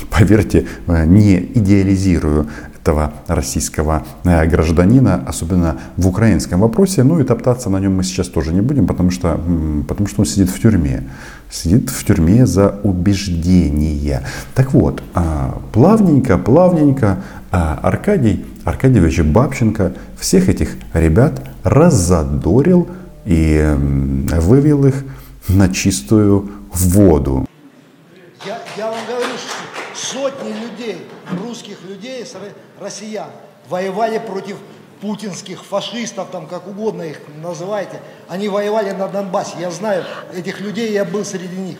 поверьте, 0.10 0.66
э, 0.86 1.04
не 1.06 1.38
идеализирую 1.38 2.48
этого 2.82 3.12
российского 3.26 4.04
э, 4.24 4.46
гражданина, 4.46 5.22
особенно 5.26 5.78
в 5.96 6.06
украинском 6.06 6.60
вопросе. 6.60 7.02
Ну 7.02 7.20
и 7.20 7.24
топтаться 7.24 7.70
на 7.70 7.78
нем 7.78 7.96
мы 7.96 8.04
сейчас 8.04 8.28
тоже 8.28 8.52
не 8.52 8.60
будем, 8.60 8.86
потому 8.86 9.10
что, 9.10 9.40
потому 9.88 10.08
что 10.08 10.20
он 10.20 10.26
сидит 10.26 10.48
в 10.48 10.60
тюрьме. 10.60 11.04
Сидит 11.50 11.90
в 11.90 12.04
тюрьме 12.04 12.46
за 12.46 12.80
убеждения. 12.82 14.22
Так 14.54 14.72
вот, 14.72 15.02
а, 15.14 15.60
плавненько, 15.72 16.38
плавненько 16.38 17.22
а, 17.50 17.78
Аркадий 17.82 18.44
Аркадьевич 18.64 19.20
Бабченко 19.20 19.92
всех 20.18 20.48
этих 20.48 20.76
ребят 20.94 21.42
разодорил 21.64 22.88
и 23.24 23.74
вывел 24.38 24.86
их 24.86 25.04
на 25.48 25.68
чистую 25.68 26.50
воду. 26.72 27.46
Я, 28.46 28.58
я 28.76 28.86
вам 28.90 28.98
говорю, 29.06 29.26
сотни 30.12 30.52
людей, 30.52 31.06
русских 31.30 31.82
людей, 31.82 32.24
россиян, 32.78 33.30
воевали 33.68 34.18
против 34.18 34.56
путинских 35.00 35.64
фашистов, 35.64 36.30
там 36.30 36.46
как 36.46 36.66
угодно 36.66 37.02
их 37.02 37.20
называйте. 37.42 38.00
Они 38.28 38.48
воевали 38.48 38.90
на 38.90 39.08
Донбассе. 39.08 39.56
Я 39.58 39.70
знаю 39.70 40.04
этих 40.34 40.60
людей, 40.60 40.92
я 40.92 41.04
был 41.04 41.24
среди 41.24 41.56
них. 41.56 41.78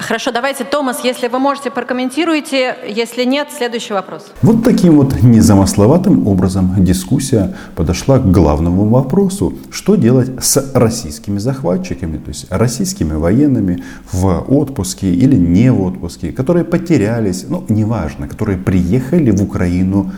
Хорошо, 0.00 0.32
давайте, 0.32 0.64
Томас, 0.64 1.04
если 1.04 1.28
вы 1.28 1.38
можете, 1.38 1.70
прокомментируйте. 1.70 2.76
Если 2.88 3.24
нет, 3.24 3.48
следующий 3.56 3.92
вопрос. 3.92 4.26
Вот 4.42 4.64
таким 4.64 4.96
вот 4.96 5.22
незамысловатым 5.22 6.26
образом 6.26 6.74
дискуссия 6.78 7.54
подошла 7.76 8.18
к 8.18 8.30
главному 8.30 8.88
вопросу. 8.88 9.52
Что 9.70 9.96
делать 9.96 10.30
с 10.42 10.72
российскими 10.74 11.38
захватчиками, 11.38 12.16
то 12.16 12.28
есть 12.28 12.46
российскими 12.50 13.12
военными 13.12 13.82
в 14.10 14.44
отпуске 14.48 15.12
или 15.12 15.36
не 15.36 15.70
в 15.70 15.82
отпуске, 15.82 16.32
которые 16.32 16.64
потерялись, 16.64 17.44
ну, 17.48 17.64
неважно, 17.68 18.26
которые 18.26 18.56
приехали 18.58 19.30
в 19.30 19.42
Украину 19.42 20.12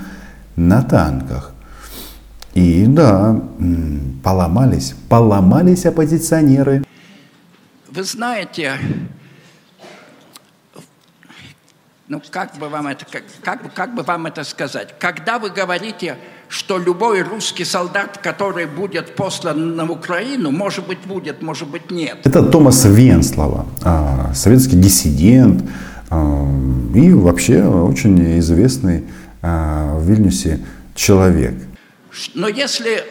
на 0.57 0.83
танках. 0.83 1.53
И 2.55 2.85
да, 2.87 3.41
поломались, 4.23 4.95
поломались 5.09 5.87
оппозиционеры. 5.87 6.85
Вы 7.91 8.05
знаете, 8.05 8.73
ну 12.09 12.21
как 12.31 12.57
бы 12.59 12.69
вам 12.69 12.89
это, 12.89 13.07
как, 13.11 13.23
как, 13.43 13.75
как 13.75 13.95
бы 13.95 14.03
вам 14.03 14.27
это 14.27 14.45
сказать? 14.45 14.95
Когда 14.99 15.39
вы 15.39 15.51
говорите, 15.51 16.17
что 16.49 16.79
любой 16.79 17.23
русский 17.23 17.65
солдат, 17.65 18.19
который 18.19 18.67
будет 18.67 19.15
послан 19.15 19.77
на 19.77 19.91
Украину, 19.91 20.51
может 20.51 20.87
быть 20.87 20.99
будет, 21.07 21.43
может 21.43 21.69
быть 21.69 21.91
нет. 21.91 22.19
Это 22.25 22.43
Томас 22.43 22.85
Венслова, 22.85 23.67
а, 23.83 24.33
советский 24.35 24.77
диссидент 24.77 25.65
а, 26.11 26.45
и 26.95 27.13
вообще 27.13 27.63
очень 27.65 28.39
известный 28.41 29.05
а, 29.41 29.97
в 29.97 30.05
Вильнюсе 30.05 30.61
человек. 30.95 31.55
Но 32.35 32.49
если 32.49 33.05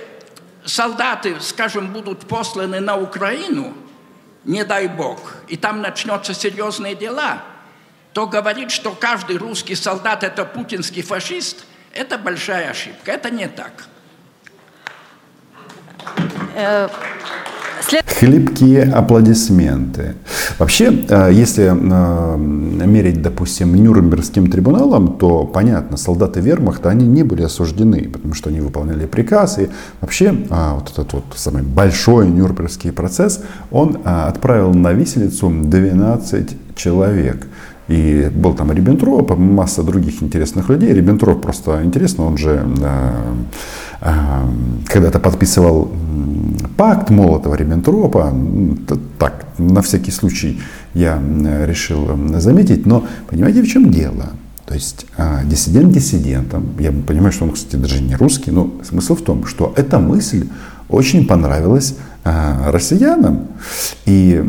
солдаты, 0.66 1.36
скажем, 1.40 1.94
будут 1.94 2.20
посланы 2.28 2.82
на 2.82 2.98
Украину, 2.98 3.74
не 4.44 4.64
дай 4.64 4.88
бог, 4.88 5.38
и 5.48 5.56
там 5.56 5.82
начнутся 5.82 6.34
серьезные 6.34 6.96
дела– 6.96 7.44
то 8.14 8.28
говорит, 8.28 8.72
что 8.72 8.92
каждый 8.92 9.38
русский 9.38 9.76
солдат 9.76 10.24
это 10.24 10.46
путинский 10.46 11.02
фашист, 11.02 11.66
это 11.94 12.18
большая 12.18 12.72
ошибка. 12.72 13.12
Это 13.12 13.30
не 13.30 13.48
так. 13.48 13.86
Э, 16.56 16.88
Хлипкие 18.20 18.84
аплодисменты. 18.84 20.16
Вообще, 20.60 21.04
э, 21.10 21.32
если 21.34 21.72
э, 21.72 22.38
мерить, 22.38 23.22
допустим, 23.22 23.76
Нюрнбергским 23.76 24.52
трибуналом, 24.52 25.18
то 25.18 25.46
понятно, 25.46 25.98
солдаты 25.98 26.42
вермахта, 26.42 26.90
они 26.90 27.08
не 27.08 27.24
были 27.24 27.44
осуждены, 27.44 28.08
потому 28.10 28.34
что 28.34 28.50
они 28.50 28.60
выполняли 28.62 29.08
приказ. 29.08 29.58
И 29.60 29.70
вообще, 30.00 30.32
вот 30.32 30.92
этот 30.92 31.14
вот 31.14 31.24
самый 31.36 31.64
большой 31.64 32.28
Нюрнбергский 32.28 32.92
процесс, 32.92 33.42
он 33.72 34.00
отправил 34.04 34.74
на 34.74 34.94
виселицу 34.94 35.50
12 35.50 36.76
человек. 36.76 37.48
И 37.92 38.32
был 38.34 38.54
там 38.54 38.72
Риббентроп, 38.72 39.38
масса 39.38 39.84
других 39.84 40.24
интересных 40.24 40.70
людей. 40.70 40.94
Риббентроп 40.94 41.42
просто 41.42 41.84
интересно, 41.84 42.26
он 42.26 42.38
же 42.38 42.66
э, 42.82 43.12
э, 44.02 44.12
когда-то 44.86 45.20
подписывал 45.20 45.92
пакт 46.78 47.10
Молотова-Риббентропа. 47.10 48.34
Так, 49.20 49.46
на 49.58 49.82
всякий 49.82 50.12
случай 50.12 50.62
я 50.94 51.22
решил 51.66 52.08
заметить. 52.40 52.86
Но 52.86 53.04
понимаете, 53.30 53.62
в 53.62 53.68
чем 53.68 53.92
дело? 53.92 54.30
То 54.66 54.76
есть 54.76 55.06
э, 55.18 55.42
диссидент 55.44 55.92
диссидентом, 55.92 56.70
я 56.80 56.94
понимаю, 56.94 57.34
что 57.34 57.44
он, 57.44 57.52
кстати, 57.52 57.76
даже 57.76 58.02
не 58.02 58.16
русский, 58.16 58.52
но 58.52 58.72
смысл 58.90 59.16
в 59.16 59.22
том, 59.22 59.46
что 59.46 59.74
эта 59.76 60.00
мысль 60.00 60.48
очень 60.88 61.28
понравилась 61.28 61.92
э, 61.92 62.11
россиянам. 62.24 63.48
И 64.06 64.44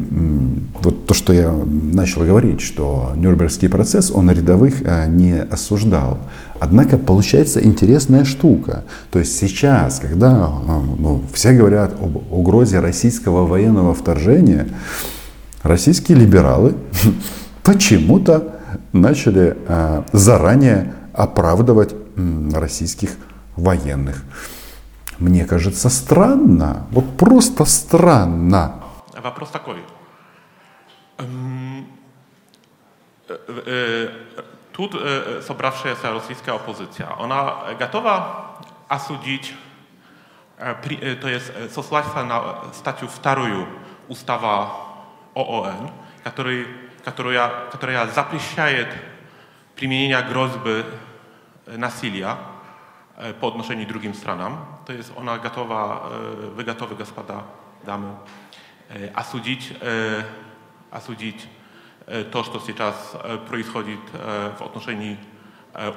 вот 0.83 1.07
то, 1.07 1.15
что 1.15 1.33
я 1.33 1.51
начал 1.51 2.23
говорить, 2.23 2.61
что 2.61 3.13
Нюрнбергский 3.17 3.69
процесс, 3.69 4.11
он 4.11 4.31
рядовых 4.31 4.83
э, 4.83 5.07
не 5.09 5.41
осуждал. 5.41 6.19
Однако 6.61 6.99
получается 6.99 7.65
интересная 7.65 8.25
штука. 8.25 8.85
То 9.11 9.19
есть 9.19 9.39
сейчас, 9.39 10.01
когда 10.01 10.49
э, 10.49 10.81
ну, 10.99 11.23
все 11.33 11.53
говорят 11.53 11.95
об 12.01 12.17
угрозе 12.33 12.81
российского 12.81 13.47
военного 13.47 13.95
вторжения, 13.95 14.69
российские 15.63 16.19
либералы 16.19 16.75
почему-то 17.63 18.57
начали 18.93 19.57
заранее 20.13 20.93
оправдывать 21.15 21.95
российских 22.53 23.11
военных. 23.57 24.23
Мне 25.23 25.45
кажется 25.45 25.89
странно, 25.89 26.89
вот 26.91 27.17
просто 27.17 27.65
странно. 27.65 28.83
Вопрос 29.17 29.51
такой. 29.51 29.85
Эм, 31.19 31.87
тут 34.73 35.01
собравшаяся 35.47 36.13
российская 36.13 36.57
оппозиция, 36.57 37.09
она 37.21 37.73
готова 37.79 38.57
осудить, 38.89 39.55
то 40.59 41.29
есть 41.29 41.73
сослаться 41.73 42.25
на 42.25 42.73
статью 42.75 43.07
вторую 43.07 43.69
устава 44.09 44.73
ООН, 45.35 45.93
который, 46.25 46.67
которая, 47.05 47.71
которая 47.71 48.09
запрещает 48.09 48.89
применение 49.77 50.21
грозбы 50.23 50.85
насилия 51.67 52.39
по 53.41 53.49
отношению 53.49 53.87
к 53.87 53.89
другим 53.89 54.15
странам. 54.15 54.67
То 54.87 54.93
есть 54.93 55.13
она 55.17 55.39
готова, 55.39 56.13
вы 56.57 56.65
готовы, 56.65 56.95
господа, 56.95 57.45
дамы, 57.85 58.17
осудить, 59.15 59.73
осудить 60.91 61.47
то, 62.33 62.43
что 62.45 62.61
сейчас 62.61 62.95
происходит 63.49 64.01
в 64.59 64.63
отношении 64.63 65.19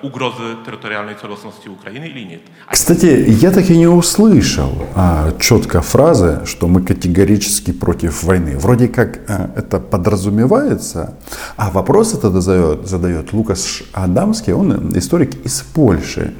угрозы 0.02 0.56
территориальной 0.66 1.16
целостности 1.16 1.68
Украины 1.68 2.06
или 2.06 2.24
нет. 2.24 2.42
Кстати, 2.72 3.26
я 3.28 3.52
так 3.52 3.70
и 3.70 3.78
не 3.78 3.88
услышал 3.88 4.72
а, 4.96 5.34
четко 5.40 5.82
фразы, 5.82 6.46
что 6.46 6.68
мы 6.68 6.82
категорически 6.82 7.74
против 7.74 8.24
войны. 8.24 8.58
Вроде 8.58 8.88
как 8.88 9.20
а, 9.28 9.50
это 9.56 9.80
подразумевается, 9.80 11.18
а 11.58 11.72
вопрос 11.72 12.14
это 12.14 12.30
задает, 12.30 12.88
задает 12.88 13.34
Лукас 13.34 13.82
Адамский, 13.94 14.54
он 14.54 14.98
историк 14.98 15.46
из 15.46 15.62
Польши. 15.62 16.34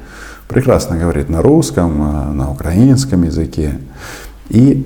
Прекрасно 0.48 0.96
говорит 0.96 1.28
на 1.28 1.42
русском, 1.42 2.02
а, 2.02 2.32
на 2.32 2.50
украинском 2.50 3.24
языке. 3.24 3.80
И 4.48 4.84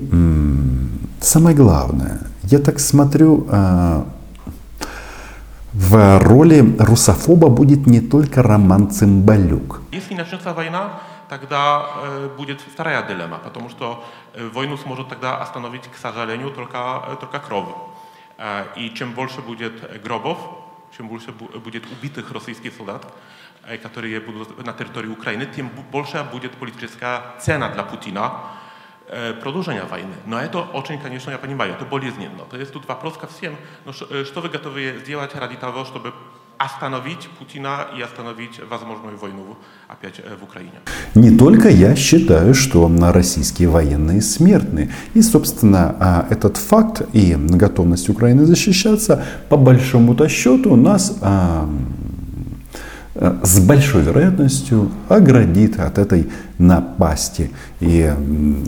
самое 1.21 1.55
главное, 1.55 2.19
я 2.43 2.59
так 2.59 2.79
смотрю, 2.79 3.47
а, 3.49 4.05
в 5.73 6.19
роли 6.19 6.75
русофоба 6.79 7.47
будет 7.47 7.87
не 7.87 8.01
только 8.01 8.43
Роман 8.43 8.89
Цымбалюк. 8.89 9.81
Если 9.91 10.15
начнется 10.15 10.53
война, 10.53 10.99
тогда 11.29 11.85
э, 12.03 12.29
будет 12.37 12.59
вторая 12.59 13.07
дилемма, 13.07 13.37
потому 13.37 13.69
что 13.69 14.03
э, 14.33 14.49
войну 14.53 14.75
сможет 14.75 15.07
тогда 15.07 15.41
остановить, 15.41 15.83
к 15.83 15.95
сожалению, 15.95 16.49
только, 16.51 16.77
э, 16.77 17.15
только 17.21 17.39
кровь. 17.39 17.69
Э, 18.37 18.65
и 18.75 18.89
чем 18.93 19.13
больше 19.13 19.39
будет 19.41 20.03
гробов, 20.03 20.37
чем 20.97 21.07
больше 21.07 21.31
будет 21.31 21.83
убитых 21.89 22.31
российских 22.33 22.73
солдат, 22.75 23.05
э, 23.05 23.07
которые 23.81 24.19
будут 24.19 24.65
на 24.65 24.73
территории 24.73 25.09
Украины, 25.09 25.47
тем 25.55 25.69
больше 25.91 26.23
будет 26.31 26.51
политическая 26.51 27.21
цена 27.39 27.69
для 27.69 27.83
Путина, 27.83 28.31
продолжения 29.41 29.83
войны. 29.83 30.15
Но 30.25 30.39
это 30.39 30.59
очень, 30.59 30.99
конечно, 30.99 31.31
я 31.31 31.37
понимаю, 31.37 31.73
это 31.73 31.85
болезненно. 31.85 32.45
То 32.49 32.57
есть 32.57 32.71
тут 32.71 32.87
вопрос 32.87 33.17
ко 33.17 33.27
всем, 33.27 33.55
но 33.85 33.91
что 33.93 34.41
вы 34.41 34.49
готовы 34.49 34.99
сделать 35.03 35.35
ради 35.35 35.55
того, 35.55 35.83
чтобы 35.85 36.13
остановить 36.57 37.27
Путина 37.39 37.87
и 37.97 38.01
остановить 38.01 38.59
возможную 38.69 39.17
войну 39.17 39.57
опять 39.87 40.21
в 40.39 40.43
Украине. 40.43 40.79
Не 41.15 41.35
только 41.37 41.69
я 41.69 41.95
считаю, 41.95 42.53
что 42.53 42.91
российские 43.13 43.67
военные 43.67 44.21
смертны. 44.21 44.91
И, 45.15 45.23
собственно, 45.23 46.27
этот 46.29 46.57
факт 46.57 47.01
и 47.13 47.35
готовность 47.35 48.09
Украины 48.09 48.45
защищаться, 48.45 49.25
по 49.49 49.57
большому-то 49.57 50.29
счету, 50.29 50.75
нас 50.75 51.17
Э, 51.21 51.65
с 53.13 53.59
большой 53.59 54.03
вероятностью 54.03 54.89
оградит 55.09 55.79
от 55.79 55.97
этой 55.97 56.29
напасти. 56.57 57.51
И 57.81 58.09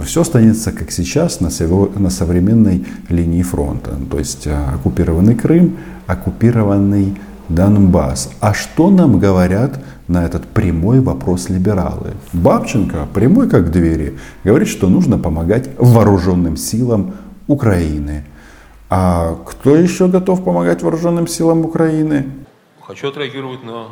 все 0.03 0.21
останется, 0.21 0.71
как 0.71 0.91
сейчас, 0.91 1.39
на, 1.39 1.50
на 1.97 2.09
современной 2.09 2.85
линии 3.09 3.41
фронта. 3.41 3.91
То 4.12 4.19
есть 4.19 4.47
э, 4.47 4.53
оккупированный 4.75 5.35
Крым, 5.35 5.77
оккупированный 6.07 7.17
Донбасс. 7.47 8.31
А 8.41 8.53
что 8.53 8.89
нам 8.89 9.19
говорят 9.19 9.79
на 10.07 10.25
этот 10.25 10.45
прямой 10.47 11.00
вопрос 11.00 11.50
либералы? 11.50 12.12
Бабченко, 12.33 13.07
прямой 13.13 13.50
как 13.50 13.71
двери, 13.71 14.17
говорит, 14.43 14.67
что 14.67 14.89
нужно 14.89 15.17
помогать 15.17 15.69
вооруженным 15.77 16.57
силам 16.57 17.13
Украины. 17.47 18.25
А 18.89 19.35
кто 19.45 19.75
еще 19.75 20.07
готов 20.07 20.43
помогать 20.43 20.83
вооруженным 20.83 21.27
силам 21.27 21.65
Украины? 21.65 22.25
Хочу 22.81 23.07
отреагировать 23.07 23.63
на 23.63 23.88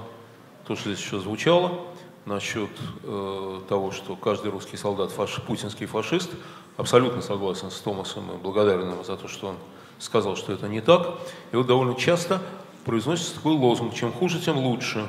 то, 0.68 0.75
что 0.75 0.91
здесь 0.94 1.03
еще 1.03 1.20
звучало, 1.20 1.82
насчет 2.25 2.70
э, 3.03 3.60
того, 3.68 3.91
что 3.91 4.15
каждый 4.15 4.51
русский 4.51 4.77
солдат 4.77 5.12
фаш, 5.12 5.41
путинский 5.48 5.86
фашист, 5.86 6.30
абсолютно 6.77 7.22
согласен 7.22 7.72
с 7.72 7.80
Томасом 7.80 8.24
и 8.34 8.38
благодарен 8.41 8.91
ему 8.91 9.04
за 9.04 9.17
то, 9.17 9.28
что 9.28 9.47
он 9.47 9.56
сказал, 10.00 10.36
что 10.36 10.54
это 10.54 10.67
не 10.67 10.82
так. 10.82 11.19
И 11.52 11.56
вот 11.56 11.67
довольно 11.67 11.95
часто 11.95 12.41
произносится 12.86 13.36
такой 13.36 13.54
лозунг, 13.54 13.93
чем 13.93 14.12
хуже, 14.12 14.39
тем 14.39 14.58
лучше. 14.58 15.06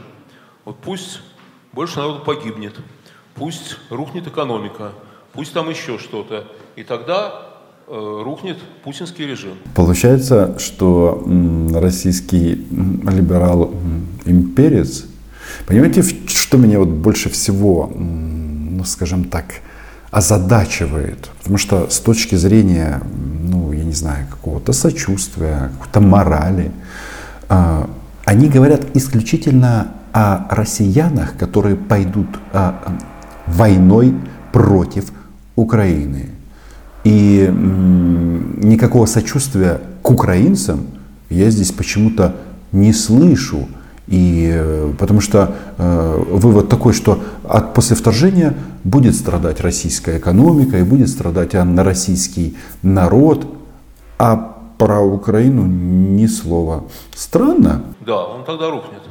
Вот 0.65 0.77
пусть 0.77 1.21
больше 1.73 1.99
народу 1.99 2.21
погибнет, 2.25 2.77
пусть 3.35 3.77
рухнет 3.91 4.27
экономика, 4.27 4.93
пусть 5.33 5.53
там 5.53 5.69
еще 5.71 5.99
что-то. 5.99 6.47
И 6.77 6.83
тогда 6.85 7.49
э, 7.87 8.23
рухнет 8.25 8.59
путинский 8.85 9.27
режим. 9.27 9.55
Получается, 9.75 10.59
что 10.59 11.27
российский 11.75 12.55
либерал 12.55 13.73
имперец 14.25 15.07
Понимаете, 15.67 16.03
что 16.03 16.59
меня 16.59 16.79
вот 16.79 16.89
больше 16.89 17.31
всего, 17.31 17.93
ну, 17.95 18.85
скажем 18.85 19.25
так, 19.25 19.45
озадачивает? 20.11 21.31
Потому 21.39 21.59
что 21.59 21.89
с 21.91 21.99
точки 22.01 22.35
зрения, 22.35 23.01
ну, 23.45 23.73
я 23.73 23.85
не 23.85 23.93
знаю, 23.93 24.27
какого-то 24.31 24.73
сочувствия, 24.73 25.71
какой-то 25.79 26.01
морали, 26.01 26.73
а, 27.49 27.89
они 28.25 28.49
говорят 28.49 28.83
исключительно 28.95 29.95
о 30.13 30.47
россиянах, 30.55 31.37
которые 31.37 31.77
пойдут 31.77 32.29
а, 32.53 32.99
войной 33.47 34.15
против 34.53 35.11
Украины. 35.57 36.31
И 37.05 37.53
никакого 38.59 39.07
сочувствия 39.07 39.81
к 40.03 40.11
украинцам 40.11 40.87
я 41.31 41.51
здесь 41.51 41.73
почему-то 41.73 42.37
не 42.71 42.93
слышу. 42.93 43.69
И 44.09 44.51
э, 44.53 44.93
потому 44.99 45.21
что 45.21 45.55
э, 45.79 46.25
вывод 46.29 46.69
такой, 46.69 46.93
что 46.93 47.21
от, 47.49 47.75
после 47.75 47.95
вторжения 47.97 48.55
будет 48.85 49.15
страдать 49.15 49.61
российская 49.61 50.19
экономика 50.19 50.79
и 50.79 50.83
будет 50.83 51.09
страдать 51.09 51.53
на 51.53 51.85
российский 51.85 52.57
народ, 52.83 53.47
а 54.19 54.59
про 54.79 55.01
Украину 55.01 55.65
ни 55.67 56.27
слова. 56.27 56.85
Странно. 57.15 57.85
Да, 58.01 58.25
он 58.25 58.45
тогда 58.45 58.71
рухнет. 58.71 59.03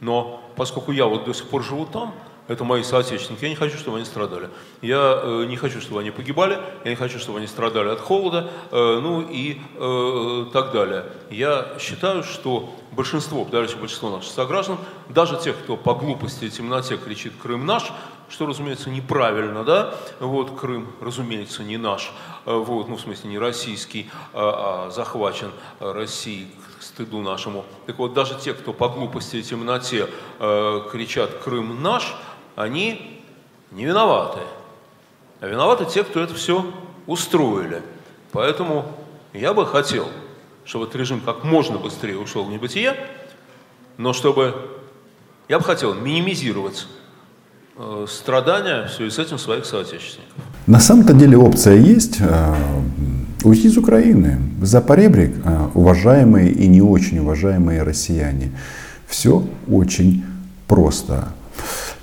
Но 0.00 0.40
поскольку 0.56 0.92
я 0.92 1.06
вот 1.06 1.24
до 1.24 1.32
сих 1.32 1.48
пор 1.48 1.62
живу 1.62 1.86
там, 1.86 2.12
это 2.46 2.64
мои 2.64 2.82
соотечественники. 2.82 3.44
Я 3.44 3.50
не 3.50 3.56
хочу, 3.56 3.78
чтобы 3.78 3.96
они 3.96 4.06
страдали. 4.06 4.50
Я 4.82 5.20
э, 5.22 5.44
не 5.46 5.56
хочу, 5.56 5.80
чтобы 5.80 6.00
они 6.00 6.10
погибали. 6.10 6.58
Я 6.84 6.90
не 6.90 6.96
хочу, 6.96 7.18
чтобы 7.18 7.38
они 7.38 7.46
страдали 7.46 7.88
от 7.88 8.00
холода. 8.00 8.50
Э, 8.70 9.00
ну 9.02 9.22
и 9.22 9.58
э, 9.76 10.46
так 10.52 10.72
далее. 10.72 11.06
Я 11.30 11.74
считаю, 11.78 12.22
что 12.22 12.74
большинство, 12.92 13.44
подавляющее 13.44 13.78
большинство 13.78 14.10
наших 14.10 14.32
сограждан, 14.32 14.78
даже 15.08 15.38
тех, 15.38 15.56
кто 15.58 15.76
по 15.76 15.94
глупости 15.94 16.44
и 16.44 16.50
темноте 16.50 16.96
кричит 16.96 17.32
«Крым 17.42 17.64
наш», 17.66 17.90
что, 18.28 18.46
разумеется, 18.46 18.90
неправильно, 18.90 19.64
да, 19.64 19.94
вот, 20.18 20.58
Крым, 20.58 20.90
разумеется, 21.00 21.62
не 21.62 21.76
наш, 21.76 22.12
э, 22.46 22.54
вот, 22.54 22.88
ну, 22.88 22.96
в 22.96 23.00
смысле, 23.00 23.30
не 23.30 23.38
российский, 23.38 24.10
а, 24.32 24.86
а 24.86 24.90
захвачен 24.90 25.50
Россией 25.80 26.48
стыду 26.80 27.20
нашему. 27.20 27.64
Так 27.86 27.98
вот, 27.98 28.14
даже 28.14 28.38
те, 28.38 28.54
кто 28.54 28.72
по 28.72 28.88
глупости 28.88 29.36
и 29.36 29.42
темноте 29.42 30.08
э, 30.38 30.80
кричат 30.90 31.30
«Крым 31.42 31.82
наш», 31.82 32.14
они 32.56 33.20
не 33.72 33.84
виноваты. 33.84 34.40
А 35.40 35.46
виноваты 35.46 35.84
те, 35.86 36.04
кто 36.04 36.20
это 36.20 36.34
все 36.34 36.64
устроили. 37.06 37.82
Поэтому 38.32 38.86
я 39.32 39.52
бы 39.52 39.66
хотел, 39.66 40.08
чтобы 40.64 40.86
этот 40.86 40.96
режим 40.96 41.20
как 41.20 41.44
можно 41.44 41.78
быстрее 41.78 42.18
ушел 42.18 42.44
в 42.44 42.50
небытие, 42.50 42.94
но 43.96 44.12
чтобы, 44.12 44.54
я 45.48 45.58
бы 45.58 45.64
хотел 45.64 45.94
минимизировать 45.94 46.86
э, 47.76 48.06
страдания 48.08 48.86
в 48.86 48.92
связи 48.92 49.10
с 49.10 49.18
этим 49.18 49.38
своих 49.38 49.66
соотечественников. 49.66 50.34
На 50.66 50.80
самом-то 50.80 51.12
деле 51.12 51.36
опция 51.36 51.76
есть 51.76 52.16
э, 52.20 52.54
уйти 53.44 53.68
из 53.68 53.76
Украины. 53.76 54.40
За 54.62 54.80
поребрик, 54.80 55.34
э, 55.44 55.68
уважаемые 55.74 56.50
и 56.50 56.66
не 56.66 56.80
очень 56.80 57.18
уважаемые 57.18 57.82
россияне. 57.82 58.52
Все 59.06 59.44
очень 59.68 60.24
просто. 60.66 61.28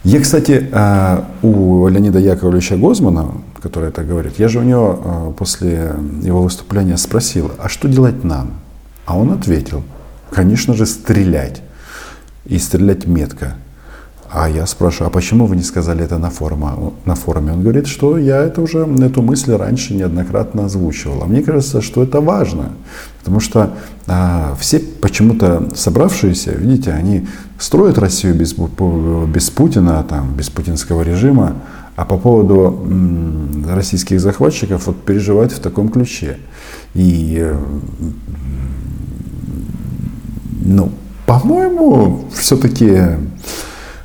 Я, 0.03 0.19
кстати, 0.19 0.67
э, 0.71 1.23
у 1.43 1.87
Леонида 1.87 2.17
Яковлевича 2.17 2.75
Гозмана, 2.75 3.33
который 3.61 3.89
это 3.89 4.03
говорит, 4.03 4.39
я 4.39 4.47
же 4.47 4.59
у 4.59 4.63
него 4.63 4.99
э, 5.03 5.33
после 5.37 5.93
его 6.23 6.41
выступления 6.41 6.97
спросил, 6.97 7.51
а 7.59 7.69
что 7.69 7.87
делать 7.87 8.23
нам? 8.23 8.53
А 9.05 9.15
он 9.15 9.31
ответил, 9.31 9.83
конечно 10.31 10.73
же, 10.73 10.87
стрелять. 10.87 11.61
И 12.45 12.57
стрелять 12.57 13.05
метко. 13.05 13.55
А 14.33 14.49
я 14.49 14.65
спрашиваю, 14.65 15.07
а 15.07 15.09
почему 15.11 15.45
вы 15.45 15.57
не 15.57 15.61
сказали 15.61 16.05
это 16.05 16.17
на, 16.17 16.29
форуме? 16.29 16.93
на 17.03 17.15
форуме? 17.15 17.51
Он 17.51 17.61
говорит, 17.61 17.87
что 17.87 18.17
я 18.17 18.41
это 18.41 18.61
уже, 18.61 18.79
эту 18.79 19.21
мысль 19.21 19.53
раньше 19.53 19.93
неоднократно 19.93 20.65
озвучивал. 20.65 21.23
А 21.23 21.25
мне 21.25 21.41
кажется, 21.41 21.81
что 21.81 22.01
это 22.01 22.21
важно, 22.21 22.71
потому 23.19 23.41
что 23.41 23.73
а, 24.07 24.55
все 24.57 24.79
почему-то 24.79 25.67
собравшиеся, 25.75 26.51
видите, 26.51 26.91
они 26.91 27.27
строят 27.59 27.97
Россию 27.97 28.35
без, 28.35 28.53
без 28.53 29.49
Путина, 29.49 30.01
там, 30.07 30.33
без 30.33 30.49
путинского 30.49 31.01
режима, 31.01 31.55
а 31.97 32.05
по 32.05 32.17
поводу 32.17 32.85
м, 32.85 33.65
российских 33.67 34.21
захватчиков 34.21 34.87
вот 34.87 35.03
переживают 35.03 35.51
в 35.51 35.59
таком 35.59 35.89
ключе. 35.89 36.37
И, 36.93 37.37
э, 37.37 37.59
ну, 40.61 40.89
по-моему, 41.25 42.29
все-таки 42.33 43.17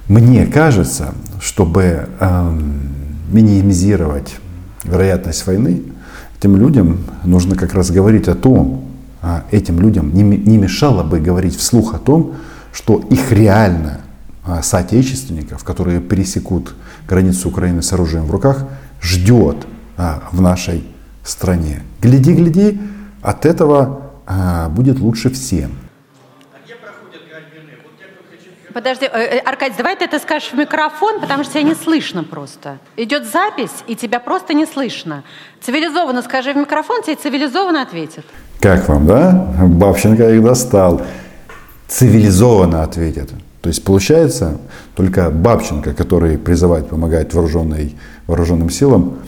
мне 0.09 0.47
кажется, 0.47 1.15
чтобы 1.41 2.09
э, 2.21 2.61
минимизировать 3.31 4.37
вероятность 4.85 5.47
войны, 5.47 5.83
этим 6.39 6.57
людям 6.57 6.99
нужно 7.25 7.57
как 7.57 7.75
раз 7.75 7.91
говорить 7.91 8.29
о 8.29 8.35
том, 8.35 8.85
а 9.23 9.45
этим 9.51 9.81
людям 9.81 10.15
не, 10.15 10.23
не 10.23 10.59
мешало 10.59 11.03
бы 11.03 11.19
говорить 11.19 11.57
вслух 11.57 11.95
о 11.95 11.99
том, 11.99 12.35
что 12.73 12.99
их 13.11 13.33
реально 13.33 14.01
а, 14.45 14.63
соотечественников, 14.63 15.65
которые 15.65 16.01
пересекут 16.01 16.75
границу 17.09 17.49
Украины 17.49 17.83
с 17.83 17.93
оружием 17.93 18.27
в 18.27 18.31
руках, 18.31 18.65
ждет 19.03 19.67
а, 19.97 20.23
в 20.31 20.41
нашей 20.41 20.85
стране. 21.25 21.83
Гляди, 22.01 22.35
гляди, 22.35 22.81
от 23.23 23.47
этого 23.47 24.03
а, 24.27 24.69
будет 24.69 25.01
лучше 25.01 25.31
всем. 25.31 25.73
Подожди, 28.73 29.07
э, 29.07 29.09
э, 29.09 29.39
Аркадий, 29.39 29.75
давай 29.79 29.97
ты 29.97 30.05
это 30.05 30.19
скажешь 30.19 30.51
в 30.51 30.55
микрофон, 30.55 31.21
потому 31.21 31.45
что 31.45 31.55
тебя 31.55 31.63
не 31.63 31.75
слышно 31.75 32.25
просто. 32.25 32.79
Идет 32.97 33.25
запись, 33.25 33.73
и 33.87 33.97
тебя 33.97 34.21
просто 34.21 34.53
не 34.53 34.67
слышно. 34.67 35.25
Цивилизованно 35.63 36.21
скажи 36.21 36.53
в 36.53 36.57
микрофон, 36.57 37.03
тебе 37.03 37.17
цивилизованно 37.17 37.81
ответят. 37.81 38.27
Как 38.61 38.87
вам, 38.89 39.07
да? 39.07 39.55
Бабченко 39.63 40.29
их 40.31 40.45
достал. 40.45 41.01
Цивилизованно 41.89 42.83
ответят. 42.83 43.31
То 43.63 43.69
есть 43.69 43.83
получается, 43.83 44.59
только 44.95 45.31
Бабченко, 45.31 45.95
который 45.95 46.37
призывает 46.37 46.89
помогать 46.89 47.33
вооруженной, 47.33 47.97
вооруженным 48.27 48.69
силам, 48.69 49.19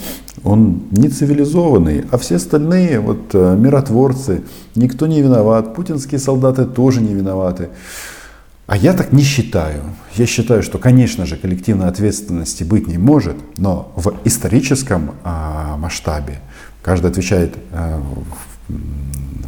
он 0.45 0.83
не 0.91 1.09
цивилизованный, 1.09 2.05
а 2.11 2.19
все 2.19 2.37
остальные 2.37 3.01
вот 3.01 3.35
э, 3.35 3.57
миротворцы, 3.57 4.43
никто 4.75 5.07
не 5.07 5.23
виноват, 5.23 5.75
путинские 5.75 6.19
солдаты 6.19 6.65
тоже 6.65 7.01
не 7.01 7.15
виноваты. 7.15 7.69
А 8.67 8.77
я 8.77 8.93
так 8.93 9.13
не 9.13 9.23
считаю. 9.23 9.83
Я 10.15 10.27
считаю, 10.27 10.63
что, 10.63 10.79
конечно 10.79 11.25
же, 11.25 11.37
коллективной 11.37 11.87
ответственности 11.87 12.65
быть 12.65 12.87
не 12.87 12.99
может, 12.99 13.37
но 13.57 13.93
в 13.97 14.13
историческом 14.25 15.13
а, 15.25 15.79
масштабе 15.79 16.41
каждый 16.83 17.11
отвечает 17.11 17.55
а, 17.73 18.03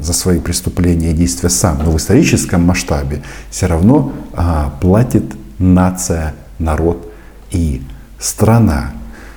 за 0.00 0.14
свои 0.14 0.38
преступления 0.40 1.10
и 1.10 1.14
действия 1.14 1.50
сам, 1.50 1.82
но 1.84 1.90
в 1.90 1.96
историческом 1.98 2.62
масштабе 2.62 3.22
все 3.50 3.66
равно 3.66 4.12
а, 4.32 4.72
платит 4.80 5.24
нация, 5.58 6.34
народ 6.58 7.12
и 7.50 7.82
страна. 8.18 8.92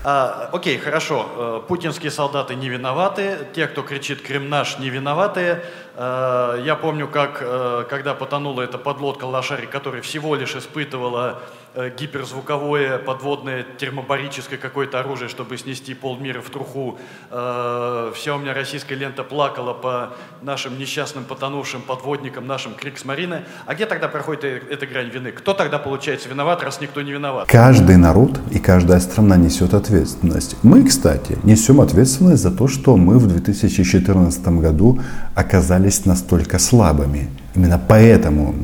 А, 0.06 0.50
окей, 0.52 0.78
хорошо. 0.78 1.26
Э, 1.38 1.62
путинские 1.66 2.12
солдаты 2.12 2.56
не 2.56 2.68
виноваты, 2.68 3.48
те, 3.54 3.68
кто 3.68 3.84
кричит 3.84 4.22
«Крым 4.22 4.50
наш», 4.50 4.78
не 4.78 4.90
виноваты. 4.90 5.62
Э, 5.96 6.62
я 6.66 6.76
помню, 6.76 7.08
как, 7.08 7.38
э, 7.40 7.86
когда 7.90 8.14
потонула 8.14 8.64
эта 8.64 8.78
подлодка 8.78 9.24
«Лошарик», 9.24 9.70
которая 9.70 10.02
всего 10.02 10.36
лишь 10.36 10.58
испытывала 10.58 11.40
гиперзвуковое, 11.76 13.00
подводное, 13.00 13.66
термобарическое 13.78 14.60
какое-то 14.60 15.00
оружие, 15.00 15.28
чтобы 15.28 15.58
снести 15.58 15.94
полмира 15.94 16.42
в 16.42 16.50
труху. 16.50 17.00
Э, 17.32 18.12
вся 18.16 18.36
у 18.36 18.40
меня 18.40 18.54
российская 18.54 18.96
лента 18.96 19.24
плакала 19.24 19.74
по 19.74 20.14
нашим 20.42 20.78
несчастным 20.78 21.24
потонувшим 21.24 21.82
подводникам, 21.82 22.46
нашим 22.46 22.76
Криксмарины. 22.76 23.42
А 23.66 23.74
где 23.74 23.88
тогда 23.88 24.08
проходит 24.08 24.44
э, 24.44 24.62
эта 24.70 24.86
грань 24.86 25.10
вины? 25.10 25.32
Кто 25.32 25.54
тогда 25.54 25.80
получается 25.80 26.30
виноват, 26.30 26.62
раз 26.64 26.80
никто 26.80 27.02
не 27.02 27.12
виноват? 27.12 27.48
Каждый 27.48 27.98
народ 27.98 28.40
и 28.52 28.60
каждая 28.60 29.00
страна 29.00 29.36
несет 29.36 29.74
ответственность. 29.74 30.56
Мы, 30.62 30.86
кстати, 30.86 31.40
несем 31.44 31.82
ответственность 31.82 32.44
за 32.44 32.52
то, 32.52 32.68
что 32.68 32.98
мы 32.98 33.18
в 33.18 33.26
2014 33.26 34.48
году 34.60 35.02
оказались 35.34 36.06
настолько 36.06 36.60
слабыми. 36.60 37.32
Именно 37.56 37.82
поэтому 37.88 38.56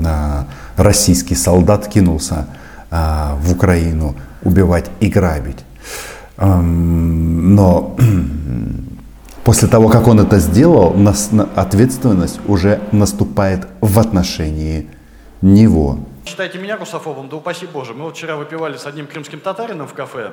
российский 0.78 1.36
солдат 1.36 1.88
кинулся 1.88 2.48
в 2.90 3.52
Украину 3.52 4.16
убивать 4.44 4.90
и 5.00 5.10
грабить. 5.10 5.64
Но 6.38 7.96
после 9.44 9.68
того, 9.68 9.90
как 9.90 10.08
он 10.08 10.20
это 10.20 10.40
сделал, 10.40 10.96
ответственность 11.56 12.40
уже 12.48 12.82
наступает 12.92 13.68
в 13.82 14.00
отношении 14.00 14.88
него. 15.42 16.00
Считайте 16.26 16.60
меня 16.60 16.78
русофобом, 16.78 17.30
да 17.30 17.38
упаси 17.38 17.66
Боже. 17.66 17.94
Мы 17.94 18.04
вот 18.04 18.16
вчера 18.16 18.36
выпивали 18.36 18.78
с 18.78 18.86
одним 18.86 19.08
крымским 19.08 19.40
татарином 19.40 19.88
в 19.88 19.94
кафе. 19.94 20.32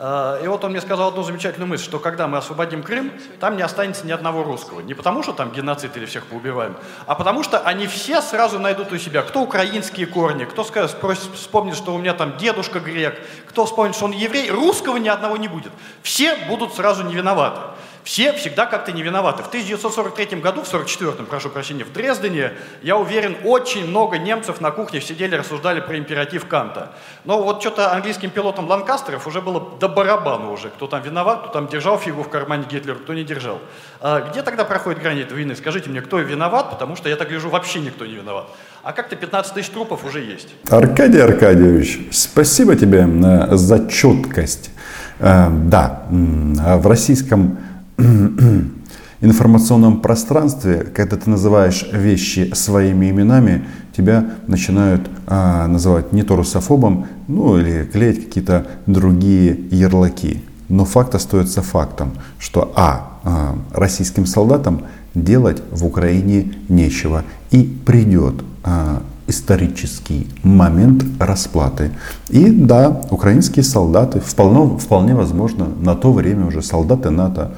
А, 0.00 0.40
и 0.42 0.46
вот 0.46 0.64
он 0.64 0.70
мне 0.70 0.80
сказал 0.80 1.08
одну 1.08 1.24
замечательную 1.24 1.68
мысль, 1.68 1.84
что 1.84 1.98
когда 1.98 2.28
мы 2.28 2.38
освободим 2.38 2.82
Крым, 2.84 3.12
там 3.40 3.56
не 3.56 3.62
останется 3.62 4.06
ни 4.06 4.12
одного 4.12 4.44
русского. 4.44 4.80
Не 4.80 4.94
потому, 4.94 5.24
что 5.24 5.32
там 5.32 5.50
геноцид 5.50 5.96
или 5.96 6.06
всех 6.06 6.26
поубиваем, 6.26 6.76
а 7.06 7.16
потому 7.16 7.42
что 7.42 7.58
они 7.58 7.88
все 7.88 8.22
сразу 8.22 8.60
найдут 8.60 8.92
у 8.92 8.98
себя, 8.98 9.22
кто 9.22 9.42
украинские 9.42 10.06
корни, 10.06 10.44
кто 10.44 10.62
скажет, 10.62 10.96
вспомнит, 11.34 11.76
что 11.76 11.94
у 11.94 11.98
меня 11.98 12.14
там 12.14 12.36
дедушка 12.36 12.78
грек, 12.78 13.18
кто 13.48 13.66
вспомнит, 13.66 13.96
что 13.96 14.04
он 14.04 14.12
еврей, 14.12 14.50
русского 14.50 14.98
ни 14.98 15.08
одного 15.08 15.36
не 15.36 15.48
будет. 15.48 15.72
Все 16.02 16.36
будут 16.48 16.74
сразу 16.74 17.02
не 17.02 17.14
виноваты. 17.14 17.60
Все 18.08 18.32
всегда 18.32 18.64
как-то 18.64 18.90
не 18.90 19.02
виноваты. 19.02 19.42
В 19.42 19.48
1943 19.48 20.40
году, 20.40 20.62
в 20.62 20.68
1944, 20.68 21.26
прошу 21.26 21.50
прощения, 21.50 21.84
в 21.84 21.92
Дрездене, 21.92 22.52
я 22.82 22.96
уверен, 22.96 23.36
очень 23.44 23.86
много 23.86 24.16
немцев 24.16 24.62
на 24.62 24.70
кухне 24.70 25.02
сидели, 25.02 25.36
рассуждали 25.36 25.80
про 25.80 25.98
императив 25.98 26.46
Канта. 26.46 26.92
Но 27.26 27.42
вот 27.42 27.60
что-то 27.60 27.92
английским 27.92 28.30
пилотам 28.30 28.66
Ланкастеров 28.66 29.26
уже 29.26 29.42
было 29.42 29.62
до 29.78 29.90
барабана 29.90 30.50
уже. 30.50 30.70
Кто 30.70 30.86
там 30.86 31.02
виноват, 31.02 31.40
кто 31.40 31.48
там 31.48 31.68
держал 31.68 31.98
фигу 31.98 32.22
в 32.22 32.30
кармане 32.30 32.64
Гитлера, 32.70 32.94
кто 32.94 33.12
не 33.12 33.24
держал. 33.24 33.60
А 34.00 34.22
где 34.22 34.40
тогда 34.40 34.64
проходит 34.64 35.02
грани 35.02 35.20
этой 35.20 35.34
войны? 35.34 35.54
Скажите 35.54 35.90
мне, 35.90 36.00
кто 36.00 36.18
виноват, 36.18 36.70
потому 36.70 36.96
что 36.96 37.10
я 37.10 37.16
так 37.16 37.28
гляжу, 37.28 37.50
вообще 37.50 37.80
никто 37.80 38.06
не 38.06 38.14
виноват. 38.14 38.46
А 38.82 38.94
как-то 38.94 39.16
15 39.16 39.52
тысяч 39.52 39.68
трупов 39.68 40.06
уже 40.06 40.20
есть. 40.20 40.48
Аркадий 40.70 41.20
Аркадьевич, 41.20 42.08
спасибо 42.12 42.74
тебе 42.74 43.06
э, 43.06 43.54
за 43.54 43.86
четкость. 43.86 44.70
Э, 45.18 45.48
да, 45.50 46.04
в 46.08 46.86
российском 46.86 47.58
информационном 49.20 50.00
пространстве, 50.00 50.86
когда 50.94 51.16
ты 51.16 51.28
называешь 51.28 51.88
вещи 51.92 52.50
своими 52.54 53.10
именами, 53.10 53.64
тебя 53.96 54.30
начинают 54.46 55.08
а, 55.26 55.66
называть 55.66 56.12
не 56.12 56.22
то 56.22 56.36
русофобом, 56.36 57.06
ну 57.26 57.58
или 57.58 57.84
клеить 57.84 58.26
какие-то 58.26 58.66
другие 58.86 59.58
ярлыки. 59.70 60.44
Но 60.68 60.84
факт 60.84 61.14
остается 61.14 61.62
фактом, 61.62 62.12
что 62.38 62.72
а, 62.76 63.18
а 63.24 63.58
российским 63.72 64.26
солдатам 64.26 64.82
делать 65.14 65.62
в 65.72 65.84
Украине 65.84 66.54
нечего. 66.68 67.24
И 67.50 67.62
придет 67.62 68.44
а, 68.62 69.02
исторический 69.26 70.26
момент 70.42 71.04
расплаты. 71.20 71.90
И 72.28 72.50
да, 72.50 73.02
украинские 73.10 73.62
солдаты, 73.62 74.20
вполне, 74.20 74.78
вполне 74.78 75.14
возможно, 75.14 75.66
на 75.80 75.94
то 75.94 76.12
время 76.12 76.46
уже 76.46 76.62
солдаты 76.62 77.10
НАТО, 77.10 77.52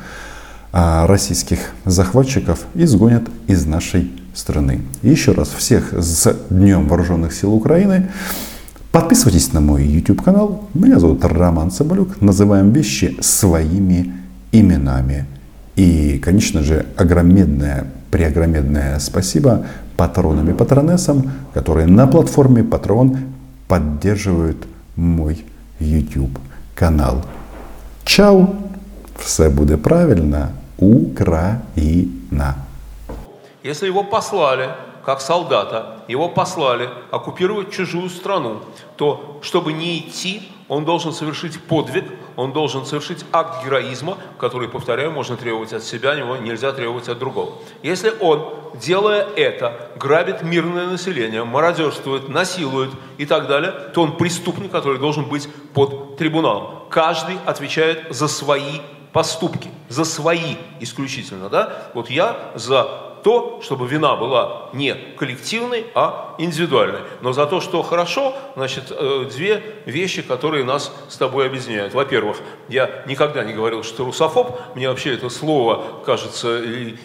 российских 0.73 1.59
захватчиков 1.85 2.67
изгонят 2.75 3.25
из 3.47 3.67
нашей 3.67 4.11
страны. 4.35 4.83
еще 5.03 5.33
раз 5.33 5.49
всех 5.49 5.93
с 5.93 6.37
Днем 6.51 6.87
Вооруженных 6.89 7.33
сил 7.33 7.53
Украины. 7.53 8.09
Подписывайтесь 8.93 9.53
на 9.53 9.61
мой 9.61 9.85
YouTube 9.85 10.23
канал. 10.23 10.69
Меня 10.75 10.99
зовут 10.99 11.25
Роман 11.25 11.71
Соболюк. 11.71 12.21
Называем 12.21 12.73
вещи 12.73 13.17
своими 13.21 14.13
именами. 14.53 15.27
И, 15.77 16.19
конечно 16.19 16.63
же, 16.63 16.87
огромное, 16.97 17.87
преогромедное 18.11 18.99
спасибо 18.99 19.67
патронам 19.97 20.49
и 20.51 20.55
патронессам, 20.55 21.31
которые 21.55 21.87
на 21.87 22.07
платформе 22.07 22.63
Patreon 22.63 23.19
поддерживают 23.69 24.67
мой 24.97 25.45
YouTube 25.79 26.39
канал. 26.75 27.25
Чао! 28.05 28.55
Все 29.17 29.51
буде 29.51 29.77
правильно. 29.77 30.51
Украина. 30.81 32.57
Если 33.63 33.87
его 33.87 34.03
послали, 34.03 34.71
как 35.05 35.21
солдата, 35.21 36.03
его 36.09 36.29
послали 36.29 36.89
оккупировать 37.11 37.71
чужую 37.71 38.09
страну, 38.09 38.61
то 38.97 39.39
чтобы 39.43 39.73
не 39.73 39.99
идти, 39.99 40.49
он 40.69 40.85
должен 40.85 41.13
совершить 41.13 41.61
подвиг, 41.61 42.05
он 42.37 42.53
должен 42.53 42.87
совершить 42.87 43.25
акт 43.33 43.65
героизма, 43.65 44.17
который, 44.39 44.69
повторяю, 44.69 45.11
можно 45.11 45.37
требовать 45.37 45.73
от 45.73 45.83
себя, 45.83 46.15
него 46.15 46.37
нельзя 46.37 46.73
требовать 46.73 47.09
от 47.09 47.19
другого. 47.19 47.55
Если 47.83 48.13
он, 48.21 48.49
делая 48.81 49.27
это, 49.37 49.91
грабит 49.97 50.43
мирное 50.43 50.87
население, 50.87 51.45
мародерствует, 51.45 52.29
насилует 52.29 52.91
и 53.19 53.27
так 53.27 53.49
далее, 53.49 53.73
то 53.93 54.03
он 54.03 54.17
преступник, 54.17 54.71
который 54.71 54.99
должен 54.99 55.25
быть 55.25 55.49
под 55.75 56.17
трибуналом. 56.17 56.85
Каждый 56.89 57.37
отвечает 57.47 58.07
за 58.11 58.29
свои 58.29 58.81
поступки, 59.13 59.69
за 59.91 60.05
свои 60.05 60.57
исключительно, 60.81 61.51
да? 61.51 61.91
Вот 61.93 62.09
я 62.09 62.53
за 62.55 63.11
то, 63.23 63.61
чтобы 63.63 63.87
вина 63.87 64.17
была 64.17 64.71
не 64.73 64.95
коллективной, 64.95 65.87
а 65.95 66.35
индивидуальной. 66.39 67.01
Но 67.21 67.33
за 67.33 67.47
то, 67.47 67.61
что 67.61 67.83
хорошо, 67.83 68.35
значит, 68.57 68.85
э, 68.91 69.29
две 69.31 69.63
вещи, 69.85 70.23
которые 70.23 70.65
нас 70.65 70.93
с 71.09 71.17
тобой 71.17 71.47
объединяют. 71.47 71.95
Во-первых, 71.95 72.39
я 72.69 73.03
никогда 73.07 73.45
не 73.45 73.53
говорил, 73.53 73.83
что 73.83 74.05
русофоб. 74.05 74.59
Мне 74.75 74.89
вообще 74.89 75.15
это 75.15 75.29
слово 75.29 75.85
кажется 76.07 76.61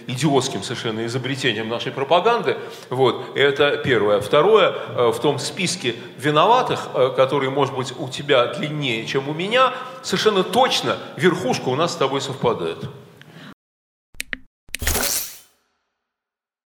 идиотским 0.08 0.64
совершенно 0.64 1.06
изобретением 1.06 1.70
нашей 1.70 1.92
пропаганды. 1.92 2.58
Вот, 2.90 3.36
это 3.36 3.78
первое. 3.78 4.22
Второе, 4.22 4.74
э, 4.96 5.12
в 5.12 5.20
том 5.20 5.40
списке 5.40 5.96
виноватых, 6.18 6.88
э, 6.94 7.14
который, 7.16 7.50
может 7.50 7.76
быть, 7.76 7.94
у 7.98 8.08
тебя 8.08 8.54
длиннее, 8.54 9.06
чем 9.06 9.28
у 9.28 9.34
меня, 9.34 9.74
совершенно 10.02 10.44
точно 10.44 10.98
верхушка 11.18 11.70
у 11.70 11.76
нас 11.76 11.94
с 11.94 11.96
тобой 11.96 12.22
совпадает. 12.22 12.75
it. 12.84 13.05